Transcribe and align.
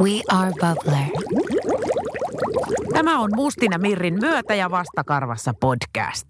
We 0.00 0.10
are 0.28 0.50
Bubbler. 0.50 1.06
Tämä 2.92 3.20
on 3.20 3.30
Mustina 3.34 3.78
Mirrin 3.78 4.18
myötä 4.20 4.54
ja 4.54 4.70
vastakarvassa 4.70 5.54
podcast. 5.60 6.26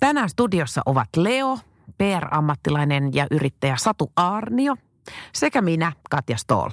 Tänään 0.00 0.28
studiossa 0.28 0.82
ovat 0.86 1.08
Leo, 1.16 1.58
PR-ammattilainen 1.98 3.14
ja 3.14 3.26
yrittäjä 3.30 3.76
Satu 3.78 4.12
Aarnio 4.16 4.76
sekä 5.32 5.62
minä, 5.62 5.92
Katja 6.10 6.36
Stoll. 6.36 6.70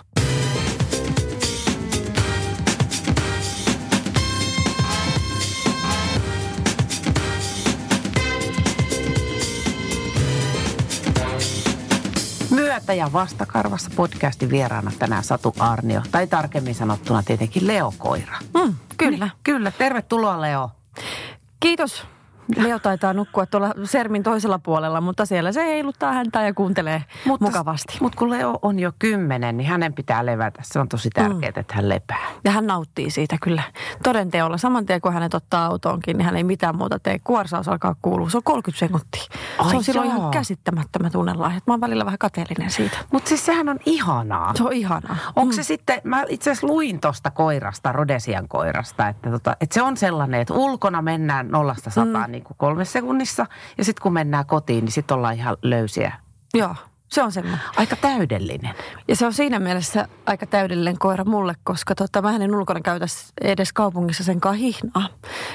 Myötä 12.88 12.99
ja 12.99 13.13
vastakarvassa 13.13 13.91
podcastin 13.95 14.49
vieraana 14.49 14.91
tänään 14.99 15.23
Satu 15.23 15.55
Arnio, 15.59 16.01
tai 16.11 16.27
tarkemmin 16.27 16.75
sanottuna 16.75 17.23
tietenkin 17.23 17.68
Leo 17.68 17.93
Koira. 17.97 18.39
Mm, 18.54 18.75
kyllä. 18.97 19.25
Niin, 19.25 19.32
kyllä, 19.43 19.71
tervetuloa 19.71 20.41
Leo. 20.41 20.69
Kiitos. 21.60 22.05
Leo 22.56 22.79
taitaa 22.79 23.14
nukkua 23.14 23.46
tuolla 23.46 23.74
Sermin 23.83 24.24
toisella 24.24 24.60
puolella, 24.60 25.01
mutta 25.01 25.25
siellä 25.25 25.51
se 25.51 25.65
heiluttaa 25.65 26.14
häntä 26.14 26.42
ja 26.42 26.54
kuuntelee 26.54 27.04
mutta, 27.25 27.46
mukavasti. 27.46 27.97
Mutta 28.01 28.18
kun 28.18 28.29
Leo 28.29 28.60
on 28.61 28.79
jo 28.79 28.92
kymmenen, 29.00 29.57
niin 29.57 29.69
hänen 29.69 29.93
pitää 29.93 30.25
levätä. 30.25 30.61
Se 30.64 30.79
on 30.79 30.89
tosi 30.89 31.10
tärkeää, 31.10 31.52
mm. 31.52 31.60
että 31.60 31.75
hän 31.75 31.89
lepää. 31.89 32.28
Ja 32.44 32.52
hän 32.52 32.67
nauttii 32.67 33.11
siitä 33.11 33.38
kyllä 33.41 33.64
toden 34.03 34.31
teolla. 34.31 34.58
Saman 34.58 34.86
tien 34.86 35.02
kun 35.02 35.14
hänet 35.14 35.33
ottaa 35.33 35.66
autoonkin, 35.66 36.17
niin 36.17 36.25
hän 36.25 36.36
ei 36.36 36.44
mitään 36.44 36.78
muuta 36.78 37.00
tee. 37.00 37.17
Kuorsaus 37.23 37.67
alkaa 37.67 37.95
kuulua. 38.02 38.30
Se 38.30 38.38
on 38.38 38.44
30 38.44 38.80
sekuntia. 38.80 39.23
Ai 39.58 39.69
se 39.69 39.77
on 39.77 39.83
silloin 39.83 40.08
ihan 40.08 40.31
käsittämättömät 40.31 41.11
tunnelahjat. 41.11 41.67
Mä 41.67 41.73
oon 41.73 41.81
välillä 41.81 42.05
vähän 42.05 42.17
kateellinen 42.17 42.72
siitä. 42.72 42.97
Mutta 43.11 43.30
siis 43.30 43.45
sehän 43.45 43.69
on 43.69 43.80
ihanaa. 43.86 44.53
Se 44.55 44.64
on 44.64 44.73
ihanaa. 44.73 45.17
Onko 45.36 45.52
mm. 45.52 45.55
se 45.55 45.64
sitten, 45.64 46.02
mä 46.03 46.23
itse 46.30 46.52
asiassa 46.52 46.67
luin 46.67 47.02
tuosta 47.02 47.31
koirasta, 47.31 47.91
Rodesian 47.91 48.47
koirasta, 48.47 49.08
että, 49.08 49.31
tota, 49.31 49.58
että 49.61 49.73
se 49.73 49.81
on 49.81 49.97
sellainen, 49.97 50.41
että 50.41 50.53
ulkona 50.53 51.02
mennään 51.02 51.47
nollasta 51.52 51.89
sataan 51.89 52.30
mm. 52.30 52.36
Niin 52.38 52.43
kuin 52.43 52.57
kolmessa 52.57 52.93
sekunnissa. 52.93 53.45
Ja 53.77 53.83
sitten 53.83 54.03
kun 54.03 54.13
mennään 54.13 54.45
kotiin, 54.45 54.85
niin 54.85 54.91
sitten 54.91 55.17
ollaan 55.17 55.35
ihan 55.35 55.57
löysiä. 55.61 56.13
Joo. 56.53 56.75
Se 57.09 57.23
on 57.23 57.31
semmoinen. 57.31 57.61
Aika 57.77 57.95
täydellinen. 57.95 58.75
Ja 59.08 59.16
se 59.16 59.25
on 59.25 59.33
siinä 59.33 59.59
mielessä 59.59 60.08
aika 60.25 60.45
täydellinen 60.45 61.00
koira 61.00 61.23
mulle, 61.23 61.55
koska 61.64 61.95
tota, 61.95 62.22
mä 62.22 62.36
en 62.36 62.55
ulkona 62.55 62.81
käytä 62.81 63.05
edes 63.41 63.73
kaupungissa 63.73 64.23
sen 64.23 64.39
hihnaa. 64.58 65.09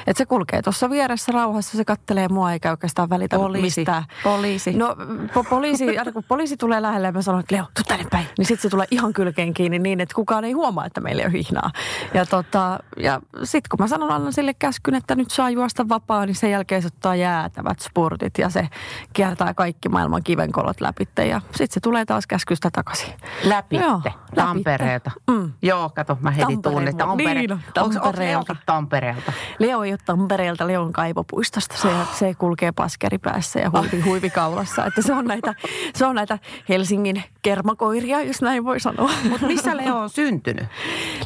Että 0.06 0.18
se 0.18 0.26
kulkee 0.26 0.62
tuossa 0.62 0.90
vieressä 0.90 1.32
rauhassa, 1.32 1.76
se 1.76 1.84
kattelee 1.84 2.28
mua 2.28 2.52
eikä 2.52 2.70
oikeastaan 2.70 3.10
välitä 3.10 3.36
poliisi. 3.36 3.80
mistään. 3.80 4.04
Poliisi. 4.24 4.72
No 4.72 4.96
po- 5.34 5.48
poliisi, 5.50 5.98
aina 5.98 6.12
kun 6.12 6.24
poliisi 6.24 6.56
tulee 6.56 6.82
lähelle 6.82 7.08
ja 7.08 7.12
mä 7.12 7.22
sanon, 7.22 7.40
että 7.40 7.56
Leo, 7.56 7.64
tuu 7.64 7.84
tänne 7.88 8.06
päin. 8.10 8.26
Niin 8.38 8.46
sitten 8.46 8.62
se 8.62 8.68
tulee 8.68 8.86
ihan 8.90 9.12
kylkeen 9.12 9.54
kiinni 9.54 9.78
niin, 9.78 10.00
että 10.00 10.14
kukaan 10.14 10.44
ei 10.44 10.52
huomaa, 10.52 10.86
että 10.86 11.00
meillä 11.00 11.22
ei 11.22 11.26
ole 11.26 11.32
hihnaa. 11.32 11.70
Ja, 12.14 12.26
tota, 12.26 12.78
ja 12.96 13.20
sitten 13.44 13.68
kun 13.70 13.78
mä 13.80 13.88
sanon 13.88 14.10
annan 14.10 14.32
sille 14.32 14.54
käskyn, 14.54 14.94
että 14.94 15.14
nyt 15.14 15.30
saa 15.30 15.50
juosta 15.50 15.88
vapaa, 15.88 16.26
niin 16.26 16.34
sen 16.34 16.50
jälkeen 16.50 16.82
se 16.82 16.86
ottaa 16.86 17.16
jäätävät 17.16 17.80
spurtit 17.80 18.38
ja 18.38 18.50
se 18.50 18.68
kiertää 19.12 19.54
kaikki 19.54 19.88
maailman 19.88 20.22
kivenkolot 20.22 20.80
läpi. 20.80 21.02
Ja 21.28 21.41
sitten 21.50 21.74
se 21.74 21.80
tulee 21.80 22.04
taas 22.04 22.26
käskystä 22.26 22.68
takaisin. 22.72 23.14
Läpi 23.44 23.76
Tampereelta. 24.34 25.10
Mm. 25.30 25.52
Joo, 25.62 25.90
kato, 25.90 26.18
mä 26.20 26.30
heti. 26.30 26.56
Tampere. 26.62 27.34
Niin, 27.34 27.60
Tampereelta. 27.74 28.52
Onko 28.52 28.62
Tampereelta? 28.66 29.32
Leo 29.58 29.82
ei 29.82 29.92
ole 29.92 29.98
Tampereelta, 30.04 30.66
Leo 30.66 30.82
on 30.82 30.92
kaivopuistosta. 30.92 31.76
Se, 31.76 31.88
se 32.18 32.34
kulkee 32.34 32.72
paskeripäässä 32.72 33.60
ja 33.60 33.70
huivi, 33.70 34.00
huivikaulassa. 34.00 34.86
Että 34.86 35.02
se 35.02 35.12
on 35.12 35.24
näitä, 35.24 35.54
se 35.94 36.06
on 36.06 36.14
näitä 36.14 36.38
Helsingin 36.68 37.24
kermakoiria, 37.42 38.22
jos 38.22 38.42
näin 38.42 38.64
voi 38.64 38.80
sanoa. 38.80 39.10
Mutta 39.28 39.46
missä 39.46 39.76
Leo 39.76 39.96
on 39.96 40.10
syntynyt? 40.10 40.66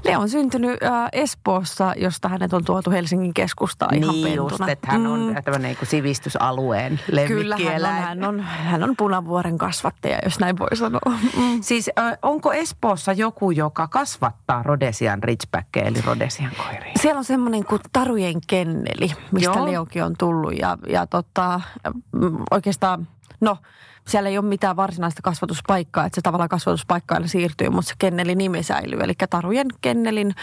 Leo 0.05 0.21
on 0.21 0.29
syntynyt 0.29 0.83
äh, 0.83 1.09
Espoossa, 1.13 1.95
josta 1.97 2.29
hänet 2.29 2.53
on 2.53 2.65
tuotu 2.65 2.91
Helsingin 2.91 3.35
keskustaan 3.35 3.91
niin 3.91 4.03
ihan 4.03 4.15
pentuna. 4.15 4.35
just, 4.35 4.69
että 4.69 4.87
hän 4.91 5.07
on 5.07 5.21
mm. 5.21 5.43
tämmöinen 5.45 5.77
niin 5.81 5.89
sivistysalueen 5.89 7.01
Kyllä, 7.27 7.57
hän 7.57 7.85
on, 7.85 8.03
hän 8.03 8.25
on, 8.25 8.41
hän 8.41 8.83
on 8.83 8.95
punavuoren 8.97 9.59
kasvattaja, 10.07 10.19
jos 10.25 10.41
näin 10.41 10.59
voi 10.59 10.77
sanoa. 10.77 11.19
Mm. 11.37 11.63
Siis 11.63 11.91
onko 12.23 12.53
Espoossa 12.53 13.13
joku, 13.13 13.51
joka 13.51 13.89
kasvattaa 13.89 14.63
Rodesian 14.63 15.23
Ridgebackia, 15.23 15.83
eli 15.83 16.01
Rodesian 16.07 16.53
koiria? 16.57 16.93
Siellä 17.01 17.19
on 17.19 17.25
semmoinen 17.25 17.65
kuin 17.65 17.81
Tarujen 17.93 18.41
kenneli, 18.47 19.11
mistä 19.33 19.59
Joo. 19.59 19.67
Leokin 19.67 20.05
on 20.05 20.15
tullut. 20.19 20.59
Ja, 20.59 20.79
ja 20.89 21.07
tota, 21.07 21.61
oikeastaan, 22.51 23.09
no 23.41 23.57
siellä 24.09 24.29
ei 24.29 24.39
ole 24.39 24.47
mitään 24.47 24.77
varsinaista 24.77 25.23
kasvatuspaikkaa, 25.23 26.07
että 26.07 26.15
se 26.15 26.23
tavallaan 26.23 26.49
kasvatuspaikka 26.49 27.15
aina 27.15 27.27
siirtyy, 27.27 27.69
mutta 27.69 27.89
se 27.89 27.95
kennelin 27.99 28.39
nimi 28.39 28.63
säilyy. 28.63 29.01
Eli 29.01 29.15
Tarujen 29.31 29.67
kennelin 29.81 30.35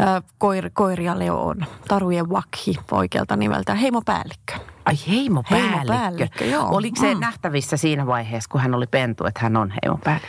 äh, 0.00 0.22
koir, 0.38 0.70
koiria 0.72 1.18
Leo 1.18 1.46
on. 1.46 1.66
Tarujen 1.88 2.28
Wakhi 2.28 2.74
oikealta 2.90 3.36
nimeltä. 3.36 3.74
Heimopäällikkö. 3.74 4.54
Ai 4.88 4.94
heimopäällikkö. 5.08 5.76
heimopäällikkö 5.76 6.44
joo. 6.44 6.68
Oliko 6.70 7.00
se 7.00 7.14
mm. 7.14 7.20
nähtävissä 7.20 7.76
siinä 7.76 8.06
vaiheessa, 8.06 8.48
kun 8.52 8.60
hän 8.60 8.74
oli 8.74 8.86
pentu, 8.86 9.24
että 9.24 9.40
hän 9.40 9.56
on 9.56 9.70
heimopäällikkö? 9.70 10.28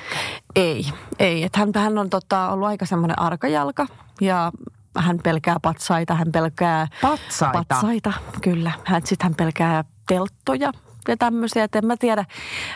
Ei, 0.56 0.86
ei. 1.20 1.44
Että 1.44 1.60
hän, 1.60 1.72
hän 1.76 1.98
on 1.98 2.10
tota, 2.10 2.50
ollut 2.50 2.68
aika 2.68 2.86
semmoinen 2.86 3.20
arkajalka 3.20 3.88
ja 4.22 4.52
hän 4.98 5.20
pelkää 5.24 5.58
patsaita, 5.62 6.14
hän 6.14 6.32
pelkää... 6.32 6.88
Patsaita? 7.02 7.64
Patsaita, 7.68 8.14
kyllä. 8.42 8.72
Sitten 9.04 9.26
hän 9.26 9.36
pelkää 9.36 9.84
telttoja, 10.08 10.72
ja 11.08 11.18
tämmöisiä. 11.18 11.64
Että 11.64 11.80
en 11.80 11.86
mä 11.86 11.98
tiedä, 11.98 12.26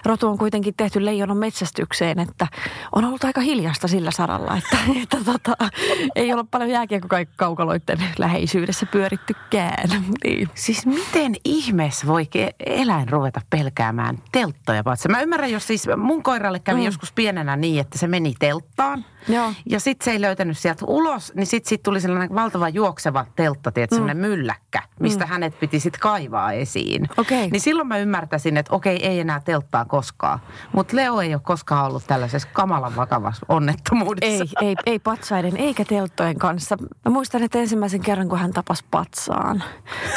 rotu 0.05 0.27
on 0.27 0.37
kuitenkin 0.37 0.73
tehty 0.77 1.05
leijonan 1.05 1.37
metsästykseen, 1.37 2.19
että 2.19 2.47
on 2.95 3.05
ollut 3.05 3.23
aika 3.23 3.41
hiljasta 3.41 3.87
sillä 3.87 4.11
saralla, 4.11 4.57
että, 4.57 4.77
että 5.03 5.17
tota, 5.25 5.69
ei 6.15 6.33
ole 6.33 6.43
paljon 6.51 6.69
jääkiekkokaukaloiden 6.69 7.99
läheisyydessä 8.17 8.85
pyörittykään. 8.85 9.89
Niin. 10.23 10.49
Siis 10.55 10.85
miten 10.85 11.35
ihmeessä 11.45 12.07
voi 12.07 12.29
eläin 12.65 13.09
ruveta 13.09 13.41
pelkäämään 13.49 14.17
telttoja? 14.31 14.83
Mä 15.09 15.21
ymmärrän, 15.21 15.51
jos 15.51 15.67
siis 15.67 15.87
mun 15.97 16.23
koiralle 16.23 16.59
kävi 16.59 16.79
mm. 16.79 16.85
joskus 16.85 17.11
pienenä 17.11 17.55
niin, 17.55 17.79
että 17.81 17.97
se 17.97 18.07
meni 18.07 18.33
telttaan. 18.39 19.05
Joo. 19.27 19.53
Ja 19.69 19.79
sitten 19.79 20.05
se 20.05 20.11
ei 20.11 20.21
löytänyt 20.21 20.57
sieltä 20.57 20.85
ulos, 20.85 21.31
niin 21.35 21.45
sitten 21.45 21.69
sit 21.69 21.83
tuli 21.83 22.01
sellainen 22.01 22.35
valtava 22.35 22.69
juokseva 22.69 23.25
teltta, 23.35 23.71
tietysti, 23.71 24.13
mm. 24.13 24.17
mylläkkä, 24.17 24.81
mistä 24.99 25.25
mm. 25.25 25.29
hänet 25.29 25.59
piti 25.59 25.79
sitten 25.79 25.99
kaivaa 25.99 26.51
esiin. 26.51 27.09
Okay. 27.17 27.47
Niin 27.51 27.61
silloin 27.61 27.87
mä 27.87 27.97
ymmärtäisin, 27.97 28.57
että 28.57 28.75
okei, 28.75 29.05
ei 29.05 29.19
enää 29.19 29.41
telttaa 29.45 29.85
koskaan. 29.85 30.39
Mutta 30.73 30.95
Leo 30.95 31.21
ei 31.21 31.33
ole 31.33 31.41
koskaan 31.43 31.85
ollut 31.85 32.03
tällaisessa 32.07 32.47
kamalan 32.53 32.95
vakavassa 32.95 33.45
onnettomuudessa. 33.49 34.45
Ei, 34.61 34.67
ei, 34.67 34.75
ei 34.85 34.99
patsaiden 34.99 35.57
eikä 35.57 35.85
telttojen 35.85 36.37
kanssa. 36.37 36.77
Mä 37.05 37.11
muistan, 37.11 37.43
että 37.43 37.59
ensimmäisen 37.59 38.01
kerran, 38.01 38.29
kun 38.29 38.39
hän 38.39 38.53
tapasi 38.53 38.85
patsaan, 38.91 39.63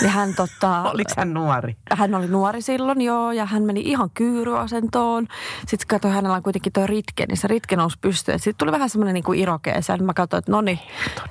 niin 0.00 0.10
hän 0.10 0.34
tota... 0.34 0.82
Oliko 0.94 1.12
hän 1.16 1.34
nuori? 1.34 1.76
Hän 1.90 2.14
oli 2.14 2.26
nuori 2.26 2.62
silloin, 2.62 3.00
joo, 3.00 3.32
ja 3.32 3.46
hän 3.46 3.62
meni 3.62 3.80
ihan 3.80 4.10
kyyryasentoon. 4.10 5.26
Sitten 5.66 5.86
katsoi, 5.88 6.10
hänellä 6.10 6.36
on 6.36 6.42
kuitenkin 6.42 6.72
tuo 6.72 6.86
ritke, 6.86 7.26
niin 7.26 7.36
se 7.36 7.48
ritke 7.48 7.76
nousi 7.76 7.98
pystyyn. 8.00 8.38
Sitten 8.38 8.54
tuli 8.58 8.72
vähän 8.72 8.90
semmoinen 8.96 9.14
niin 9.14 9.24
kuin 9.24 9.38
irokeesä. 9.38 9.96
Mä 9.96 10.14
katsoin, 10.14 10.38
että 10.38 10.52
no 10.52 10.60
niin, 10.60 10.78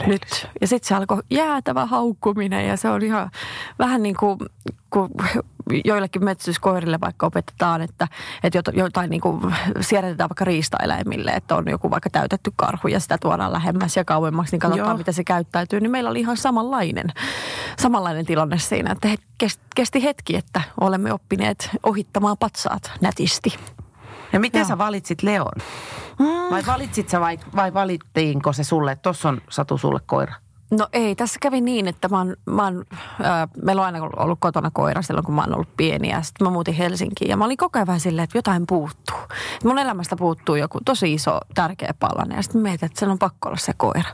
nyt. 0.08 0.48
Ja 0.62 0.68
sitten 0.68 0.88
se 0.88 0.96
alkoi 0.96 1.22
jäätävä 1.30 1.86
haukkuminen 1.86 2.68
ja 2.68 2.78
se 2.78 2.90
on 2.90 3.02
ihan 3.02 3.32
vähän 3.80 4.04
niin 4.04 4.16
kuin, 4.20 4.40
kun 4.90 5.10
joillekin 5.86 6.24
metsästyskoirille 6.24 7.00
vaikka 7.02 7.26
opetetaan, 7.26 7.82
että, 7.82 8.08
että 8.44 8.62
jotain 8.74 9.10
niin 9.10 9.22
kuin 9.22 9.56
siedätetään 9.82 10.30
vaikka 10.30 10.46
riistaeläimille, 10.46 11.32
että 11.32 11.56
on 11.56 11.70
joku 11.70 11.92
vaikka 11.92 12.10
täytetty 12.10 12.52
karhu 12.56 12.88
ja 12.88 13.00
sitä 13.00 13.18
tuodaan 13.18 13.54
lähemmäs 13.54 13.98
ja 13.98 14.06
kauemmaksi, 14.06 14.52
niin 14.52 14.60
katsotaan, 14.60 14.90
Joo. 14.90 14.98
miten 14.98 15.14
se 15.14 15.24
käyttäytyy. 15.24 15.80
Niin 15.80 15.92
meillä 15.92 16.10
oli 16.10 16.20
ihan 16.20 16.38
samanlainen, 16.38 17.08
samanlainen 17.80 18.26
tilanne 18.26 18.60
siinä, 18.60 18.92
että 18.92 19.10
kesti 19.76 20.04
hetki, 20.04 20.36
että 20.36 20.62
olemme 20.82 21.14
oppineet 21.14 21.70
ohittamaan 21.84 22.38
patsaat 22.38 22.92
nätisti. 23.02 23.58
Ja 24.36 24.40
miten 24.40 24.60
Joo. 24.60 24.68
sä 24.68 24.78
valitsit 24.78 25.24
Leon? 25.24 25.52
Mm. 26.20 26.26
Vai 26.52 26.64
valitsit 26.68 27.10
sä 27.10 27.20
vai, 27.20 27.40
vai 27.56 27.74
valittiinko 27.74 28.54
se 28.54 28.64
sulle, 28.64 28.92
että 28.92 29.04
tuossa 29.04 29.30
on 29.30 29.42
Satu 29.50 29.78
sulle 29.78 30.00
koira? 30.06 30.34
No 30.72 30.88
ei, 30.94 31.16
tässä 31.16 31.40
kävi 31.42 31.62
niin, 31.62 31.88
että 31.88 32.08
mä 32.10 32.18
oon, 32.18 32.36
mä 32.46 32.64
oon, 32.64 32.86
äh, 33.26 33.50
meillä 33.64 33.82
on 33.82 33.86
aina 33.86 34.10
ollut 34.18 34.40
kotona 34.40 34.72
koira 34.72 35.02
silloin, 35.02 35.26
kun 35.26 35.36
mä 35.36 35.42
oon 35.42 35.56
ollut 35.56 35.78
pieni. 35.78 36.10
Ja 36.10 36.22
sitten 36.22 36.48
mä 36.48 36.52
muutin 36.52 36.74
Helsinkiin 36.74 37.30
ja 37.30 37.38
mä 37.38 37.46
olin 37.46 37.58
koko 37.58 37.80
ajan 37.80 37.88
vähän 37.88 38.00
silleen, 38.00 38.24
että 38.24 38.38
jotain 38.38 38.64
puuttuu. 38.68 39.18
Mun 39.64 39.80
elämästä 39.80 40.16
puuttuu 40.16 40.56
joku 40.56 40.80
tosi 40.86 41.14
iso, 41.14 41.40
tärkeä 41.54 41.94
palanen. 42.00 42.36
Ja 42.36 42.44
sitten 42.44 42.62
mietin, 42.62 42.86
että 42.86 43.00
sen 43.00 43.10
on 43.10 43.20
pakko 43.20 43.50
olla 43.50 43.58
se 43.58 43.74
koira. 43.78 44.10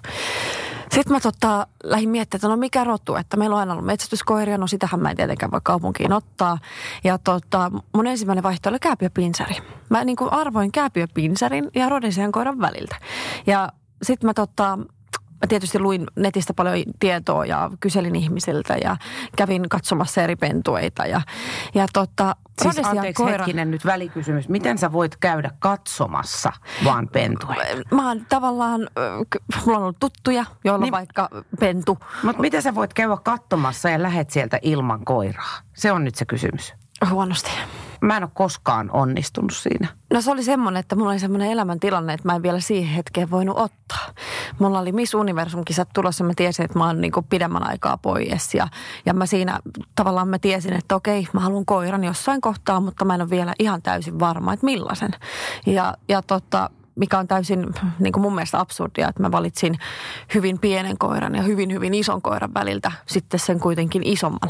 Sitten 0.91 1.13
mä 1.13 1.19
tota, 1.19 1.67
lähdin 1.83 2.09
miettimään, 2.09 2.39
että 2.39 2.47
no 2.47 2.57
mikä 2.57 2.83
rotu, 2.83 3.15
että 3.15 3.37
meillä 3.37 3.53
on 3.53 3.59
aina 3.59 3.73
ollut 3.73 3.85
metsästyskoiria, 3.85 4.57
no 4.57 4.67
sitähän 4.67 4.99
mä 4.99 5.09
en 5.09 5.15
tietenkään 5.15 5.51
voi 5.51 5.61
kaupunkiin 5.63 6.13
ottaa. 6.13 6.57
Ja 7.03 7.17
tota, 7.17 7.71
mun 7.95 8.07
ensimmäinen 8.07 8.43
vaihtoehto 8.43 8.69
oli 8.69 8.79
kääpiöpinsari. 8.79 9.55
Mä 9.89 10.03
niin 10.03 10.15
kuin 10.15 10.33
arvoin 10.33 10.71
kääpiöpinsarin 10.71 11.69
ja 11.75 11.89
rodesian 11.89 12.31
koiran 12.31 12.59
väliltä. 12.59 12.95
Ja 13.47 13.69
sitten 14.03 14.27
mä 14.27 14.33
tota, 14.33 14.79
mä 15.41 15.47
tietysti 15.47 15.79
luin 15.79 16.07
netistä 16.15 16.53
paljon 16.53 16.83
tietoa 16.99 17.45
ja 17.45 17.71
kyselin 17.79 18.15
ihmisiltä 18.15 18.77
ja 18.83 18.97
kävin 19.37 19.69
katsomassa 19.69 20.21
eri 20.21 20.35
pentueita. 20.35 21.05
Ja, 21.05 21.21
ja 21.73 21.85
tota, 21.93 22.35
Siis 22.61 22.79
anteeksi 22.85 23.23
koira... 23.23 23.37
hetkinen 23.37 23.71
nyt 23.71 23.85
välikysymys. 23.85 24.49
Miten 24.49 24.77
sä 24.77 24.91
voit 24.91 25.15
käydä 25.15 25.51
katsomassa 25.59 26.51
vaan 26.85 27.07
pentueita? 27.07 27.95
Mä 27.95 28.07
oon 28.07 28.25
tavallaan, 28.29 28.87
mulla 29.65 29.77
on 29.77 29.83
ollut 29.83 29.99
tuttuja, 29.99 30.45
joilla 30.63 30.85
niin, 30.85 30.91
vaikka 30.91 31.29
pentu. 31.59 31.97
Mutta 32.23 32.41
miten 32.41 32.61
sä 32.61 32.75
voit 32.75 32.93
käydä 32.93 33.17
katsomassa 33.23 33.89
ja 33.89 34.03
lähet 34.03 34.29
sieltä 34.29 34.59
ilman 34.61 35.05
koiraa? 35.05 35.57
Se 35.73 35.91
on 35.91 36.03
nyt 36.03 36.15
se 36.15 36.25
kysymys. 36.25 36.73
Huonosti. 37.09 37.51
Mä 38.01 38.17
en 38.17 38.23
ole 38.23 38.31
koskaan 38.33 38.91
onnistunut 38.91 39.53
siinä. 39.53 39.87
No 40.13 40.21
se 40.21 40.31
oli 40.31 40.43
semmoinen, 40.43 40.79
että 40.79 40.95
mulla 40.95 41.09
oli 41.09 41.19
semmoinen 41.19 41.51
elämäntilanne, 41.51 42.13
että 42.13 42.27
mä 42.27 42.35
en 42.35 42.43
vielä 42.43 42.59
siihen 42.59 42.93
hetkeen 42.93 43.31
voinut 43.31 43.57
ottaa. 43.57 44.13
Mulla 44.59 44.79
oli 44.79 44.91
Miss 44.91 45.13
Universum-kisat 45.13 45.89
tulossa, 45.93 46.23
mä 46.23 46.33
tiesin, 46.35 46.65
että 46.65 46.79
mä 46.79 46.85
oon 46.85 47.01
niin 47.01 47.11
pidemmän 47.29 47.67
aikaa 47.67 47.97
pois. 47.97 48.53
Ja, 48.53 48.67
ja 49.05 49.13
mä 49.13 49.25
siinä 49.25 49.59
tavallaan 49.95 50.27
mä 50.27 50.39
tiesin, 50.39 50.73
että 50.73 50.95
okei, 50.95 51.27
mä 51.33 51.39
haluan 51.39 51.65
koiran 51.65 52.03
jossain 52.03 52.41
kohtaa, 52.41 52.79
mutta 52.79 53.05
mä 53.05 53.15
en 53.15 53.21
ole 53.21 53.29
vielä 53.29 53.53
ihan 53.59 53.81
täysin 53.81 54.19
varma, 54.19 54.53
että 54.53 54.65
millaisen. 54.65 55.11
Ja, 55.65 55.93
ja 56.09 56.21
tota, 56.21 56.69
mikä 57.01 57.19
on 57.19 57.27
täysin 57.27 57.73
niin 57.99 58.13
kuin 58.13 58.21
mun 58.21 58.35
mielestä 58.35 58.59
absurdia, 58.59 59.09
että 59.09 59.21
mä 59.21 59.31
valitsin 59.31 59.79
hyvin 60.33 60.59
pienen 60.59 60.97
koiran 60.97 61.35
ja 61.35 61.41
hyvin, 61.41 61.73
hyvin 61.73 61.93
ison 61.93 62.21
koiran 62.21 62.53
väliltä 62.53 62.91
sitten 63.05 63.39
sen 63.39 63.59
kuitenkin 63.59 64.03
isomman, 64.05 64.49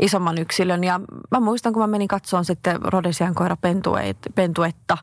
isomman 0.00 0.38
yksilön. 0.38 0.84
Ja 0.84 1.00
mä 1.30 1.40
muistan, 1.40 1.72
kun 1.72 1.82
mä 1.82 1.86
menin 1.86 2.08
katsomaan 2.08 2.44
sitten 2.44 2.82
Rodesian 2.82 3.34
koira 3.34 3.56
pentuetta 4.34 4.98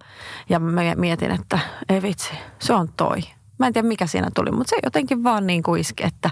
ja 0.50 0.60
mä 0.60 0.82
mietin, 0.96 1.32
että 1.32 1.60
ei 1.90 2.02
vitsi, 2.02 2.34
se 2.60 2.74
on 2.74 2.90
toi. 2.98 3.39
Mä 3.60 3.68
en 3.68 3.74
tiedä 3.74 3.88
mikä 3.88 4.08
siinä 4.08 4.28
tuli, 4.36 4.52
mutta 4.52 4.70
se 4.70 4.78
jotenkin 4.84 5.24
vaan 5.24 5.48
niin 5.48 5.64
kuin 5.64 5.82
iski, 5.82 6.04
että 6.06 6.30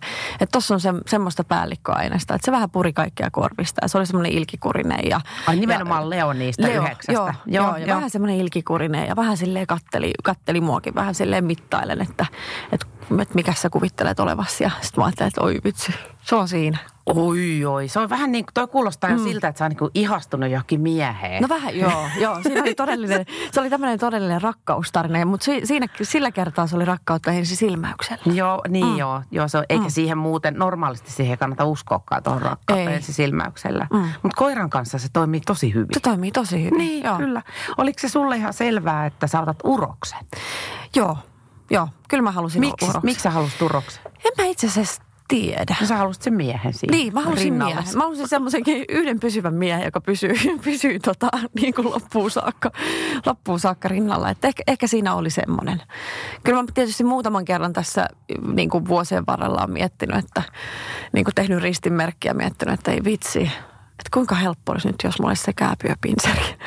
tuossa 0.51 0.74
on 0.74 0.79
se, 0.79 0.89
semmoista 1.07 1.44
päällikköaineesta, 1.44 2.35
että 2.35 2.45
se 2.45 2.51
vähän 2.51 2.69
puri 2.69 2.94
kaikkia 2.94 3.31
korvista. 3.31 3.79
Ja 3.81 3.88
se 3.88 3.97
oli 3.97 4.06
semmoinen 4.06 4.31
ilkikurinen. 4.31 5.00
Ja, 5.09 5.21
Ai 5.47 5.56
nimenomaan 5.56 6.03
ja, 6.03 6.09
Leo 6.09 6.33
niistä 6.33 6.63
Leo, 6.63 6.83
yhdeksästä. 6.83 7.13
Joo, 7.13 7.31
joo, 7.45 7.77
joo, 7.77 7.77
ja 7.77 7.95
vähän 7.95 8.09
semmoinen 8.09 8.38
ilkikurinen 8.38 9.07
ja 9.07 9.15
vähän 9.15 9.38
silleen 9.38 9.68
katteli, 9.68 10.13
katteli 10.24 10.62
muakin 10.62 10.95
vähän 10.95 11.15
silleen 11.15 11.45
mittailen, 11.45 12.01
että, 12.01 12.25
että, 12.71 12.85
että 13.21 13.35
mikä 13.35 13.53
sä 13.53 13.69
kuvittelet 13.69 14.19
olevasi. 14.19 14.63
Ja 14.63 14.71
sitten 14.81 15.01
mä 15.01 15.06
ajattelin, 15.06 15.27
että 15.27 15.41
oi 15.41 15.59
vitsi, 15.63 15.94
se 16.27 16.35
on 16.35 16.47
siinä. 16.47 16.77
Oi, 17.06 17.65
oi. 17.65 17.88
Se 17.88 18.00
on 18.00 18.09
vähän 18.09 18.31
niin 18.31 18.45
kuin, 18.45 18.53
toi 18.53 18.68
kuulostaa 18.68 19.09
mm. 19.09 19.19
siltä, 19.19 19.47
että 19.47 19.59
sä 19.59 19.65
on 19.65 19.71
niin 19.71 19.91
ihastunut 19.94 20.50
johonkin 20.50 20.81
mieheen. 20.81 21.41
No 21.41 21.50
vähän, 21.50 21.77
joo. 21.77 22.07
joo. 22.19 22.44
Siinä 22.44 22.62
oli 22.62 22.75
todellinen, 22.75 23.25
se 23.51 23.62
oli 23.62 23.69
tämmöinen 23.69 24.00
todellinen 24.00 24.41
rakkaustarina, 24.41 25.25
mutta 25.25 25.44
si, 25.44 25.65
siinä, 25.65 25.88
sillä 26.01 26.31
kertaa 26.31 26.68
se 26.68 26.75
oli 26.75 26.85
rakkautta 26.85 27.31
ensi 27.31 27.56
silmäyksellä. 27.56 28.33
Joo, 28.33 28.62
niin 28.69 28.85
mm. 28.85 28.97
joo. 28.97 29.21
joo 29.31 29.47
se 29.47 29.57
on, 29.57 29.63
eikä 29.69 29.83
mm. 29.83 29.89
siihen 29.89 30.18
muuten, 30.18 30.53
normaalisti 30.53 31.12
siihen 31.12 31.38
kannata 31.38 31.65
uskoakaan 31.65 32.24
tuohon 32.24 32.41
rakkautta 32.41 32.91
ensi 32.91 33.13
silmäyksellä. 33.13 33.88
Mm. 33.94 34.00
Mutta 34.23 34.38
koiran 34.38 34.69
kanssa 34.69 34.97
se 34.97 35.07
toimii 35.13 35.41
tosi 35.41 35.73
hyvin. 35.73 35.88
Se 35.94 36.00
toimii 36.00 36.31
tosi 36.31 36.63
hyvin, 36.63 36.77
Niin, 36.77 37.03
joo. 37.03 37.18
kyllä. 37.18 37.41
Oliko 37.77 38.00
se 38.00 38.09
sulle 38.09 38.35
ihan 38.35 38.53
selvää, 38.53 39.06
että 39.06 39.27
sä 39.27 39.41
otat 39.41 39.59
uroksen? 39.63 40.19
Joo, 40.95 41.18
Joo, 41.69 41.88
kyllä 42.09 42.23
mä 42.23 42.31
halusin 42.31 42.59
Miksi, 42.59 42.85
uroksen. 42.85 43.01
Miksi 43.03 43.23
sä 43.23 43.30
halusit 43.30 43.62
uroksen? 43.62 44.03
En 44.06 44.31
mä 44.38 44.44
itse 44.44 44.68
asiassa 44.68 45.01
tiedä. 45.27 45.75
No 45.81 45.88
sä 45.88 45.97
halusit 45.97 46.21
sen 46.24 46.33
miehen 46.33 46.74
siihen 46.74 46.97
Niin, 46.97 47.13
mä 47.13 47.21
halusin 47.21 47.53
miehen. 47.53 47.83
Mä 47.95 48.03
halusin 48.03 48.27
semmoisenkin 48.27 48.85
yhden 48.89 49.19
pysyvän 49.19 49.53
miehen, 49.53 49.85
joka 49.85 50.01
pysyy, 50.01 50.33
pysyy 50.63 51.00
tota, 51.00 51.29
niin 51.62 51.74
kuin 51.74 51.91
loppuun 51.91 52.31
saakka, 52.31 52.71
loppuun 53.25 53.59
saakka 53.59 53.88
rinnalla. 53.88 54.29
Että 54.29 54.47
ehkä, 54.47 54.63
ehkä 54.68 54.88
siinä 54.88 55.15
oli 55.15 55.29
semmoinen. 55.29 55.81
Kyllä 56.44 56.62
mä 56.62 56.68
tietysti 56.74 57.03
muutaman 57.03 57.45
kerran 57.45 57.74
tässä 57.74 58.07
niin 58.53 58.69
kuin 58.69 58.88
vuosien 58.88 59.25
varrella 59.25 59.63
on 59.63 59.71
miettinyt, 59.71 60.18
että 60.18 60.44
niin 61.13 61.25
kuin 61.25 61.35
tehnyt 61.35 61.62
ristinmerkkiä 61.62 62.33
miettinyt, 62.33 62.73
että 62.73 62.91
ei 62.91 63.03
vitsi, 63.03 63.41
että 63.91 64.09
kuinka 64.13 64.35
helppo 64.35 64.71
olisi 64.71 64.88
nyt, 64.88 64.95
jos 65.03 65.19
mulla 65.19 65.30
olisi 65.30 65.44
se 65.44 65.53
kääpyöpinseri. 65.53 66.57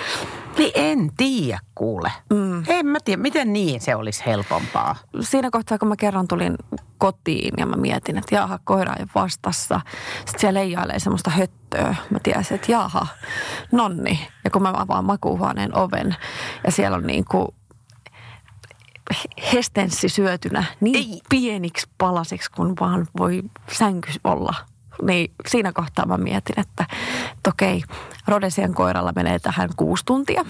Niin 0.58 0.72
en 0.74 1.10
tiedä 1.16 1.58
kuule. 1.74 2.12
Mm. 2.30 2.62
En 2.68 2.86
mä 2.86 2.98
tiedä, 3.04 3.22
miten 3.22 3.52
niin 3.52 3.80
se 3.80 3.96
olisi 3.96 4.26
helpompaa. 4.26 4.96
Siinä 5.20 5.50
kohtaa, 5.50 5.78
kun 5.78 5.88
mä 5.88 5.96
kerran 5.96 6.28
tulin 6.28 6.56
kotiin 6.98 7.54
ja 7.56 7.66
mä 7.66 7.76
mietin, 7.76 8.18
että 8.18 8.34
jaha, 8.34 8.58
koira 8.64 8.94
ei 8.94 9.06
vastassa. 9.14 9.80
Sitten 10.16 10.40
siellä 10.40 10.60
leijailee 10.60 10.98
semmoista 10.98 11.30
höttöä. 11.30 11.94
Mä 12.10 12.18
tiesin, 12.22 12.54
että 12.54 12.72
jaha, 12.72 13.06
nonni. 13.72 14.28
Ja 14.44 14.50
kun 14.50 14.62
mä 14.62 14.72
avaan 14.76 15.04
makuuhuoneen 15.04 15.76
oven 15.76 16.16
ja 16.64 16.72
siellä 16.72 16.96
on 16.96 17.06
niin 17.06 17.24
kuin 17.24 17.48
hestenssi 19.52 20.08
syötynä 20.08 20.64
niin 20.80 20.96
ei. 20.96 21.20
pieniksi 21.28 21.88
palasiksi, 21.98 22.50
kun 22.50 22.74
vaan 22.80 23.06
voi 23.18 23.42
sänky 23.72 24.10
olla 24.24 24.54
niin 25.02 25.32
siinä 25.48 25.72
kohtaa 25.72 26.06
mä 26.06 26.16
mietin, 26.16 26.60
että, 26.60 26.86
että 27.36 27.50
okei, 27.50 27.82
Rodesian 28.26 28.74
koiralla 28.74 29.12
menee 29.16 29.38
tähän 29.38 29.68
kuusi 29.76 30.04
tuntia. 30.04 30.44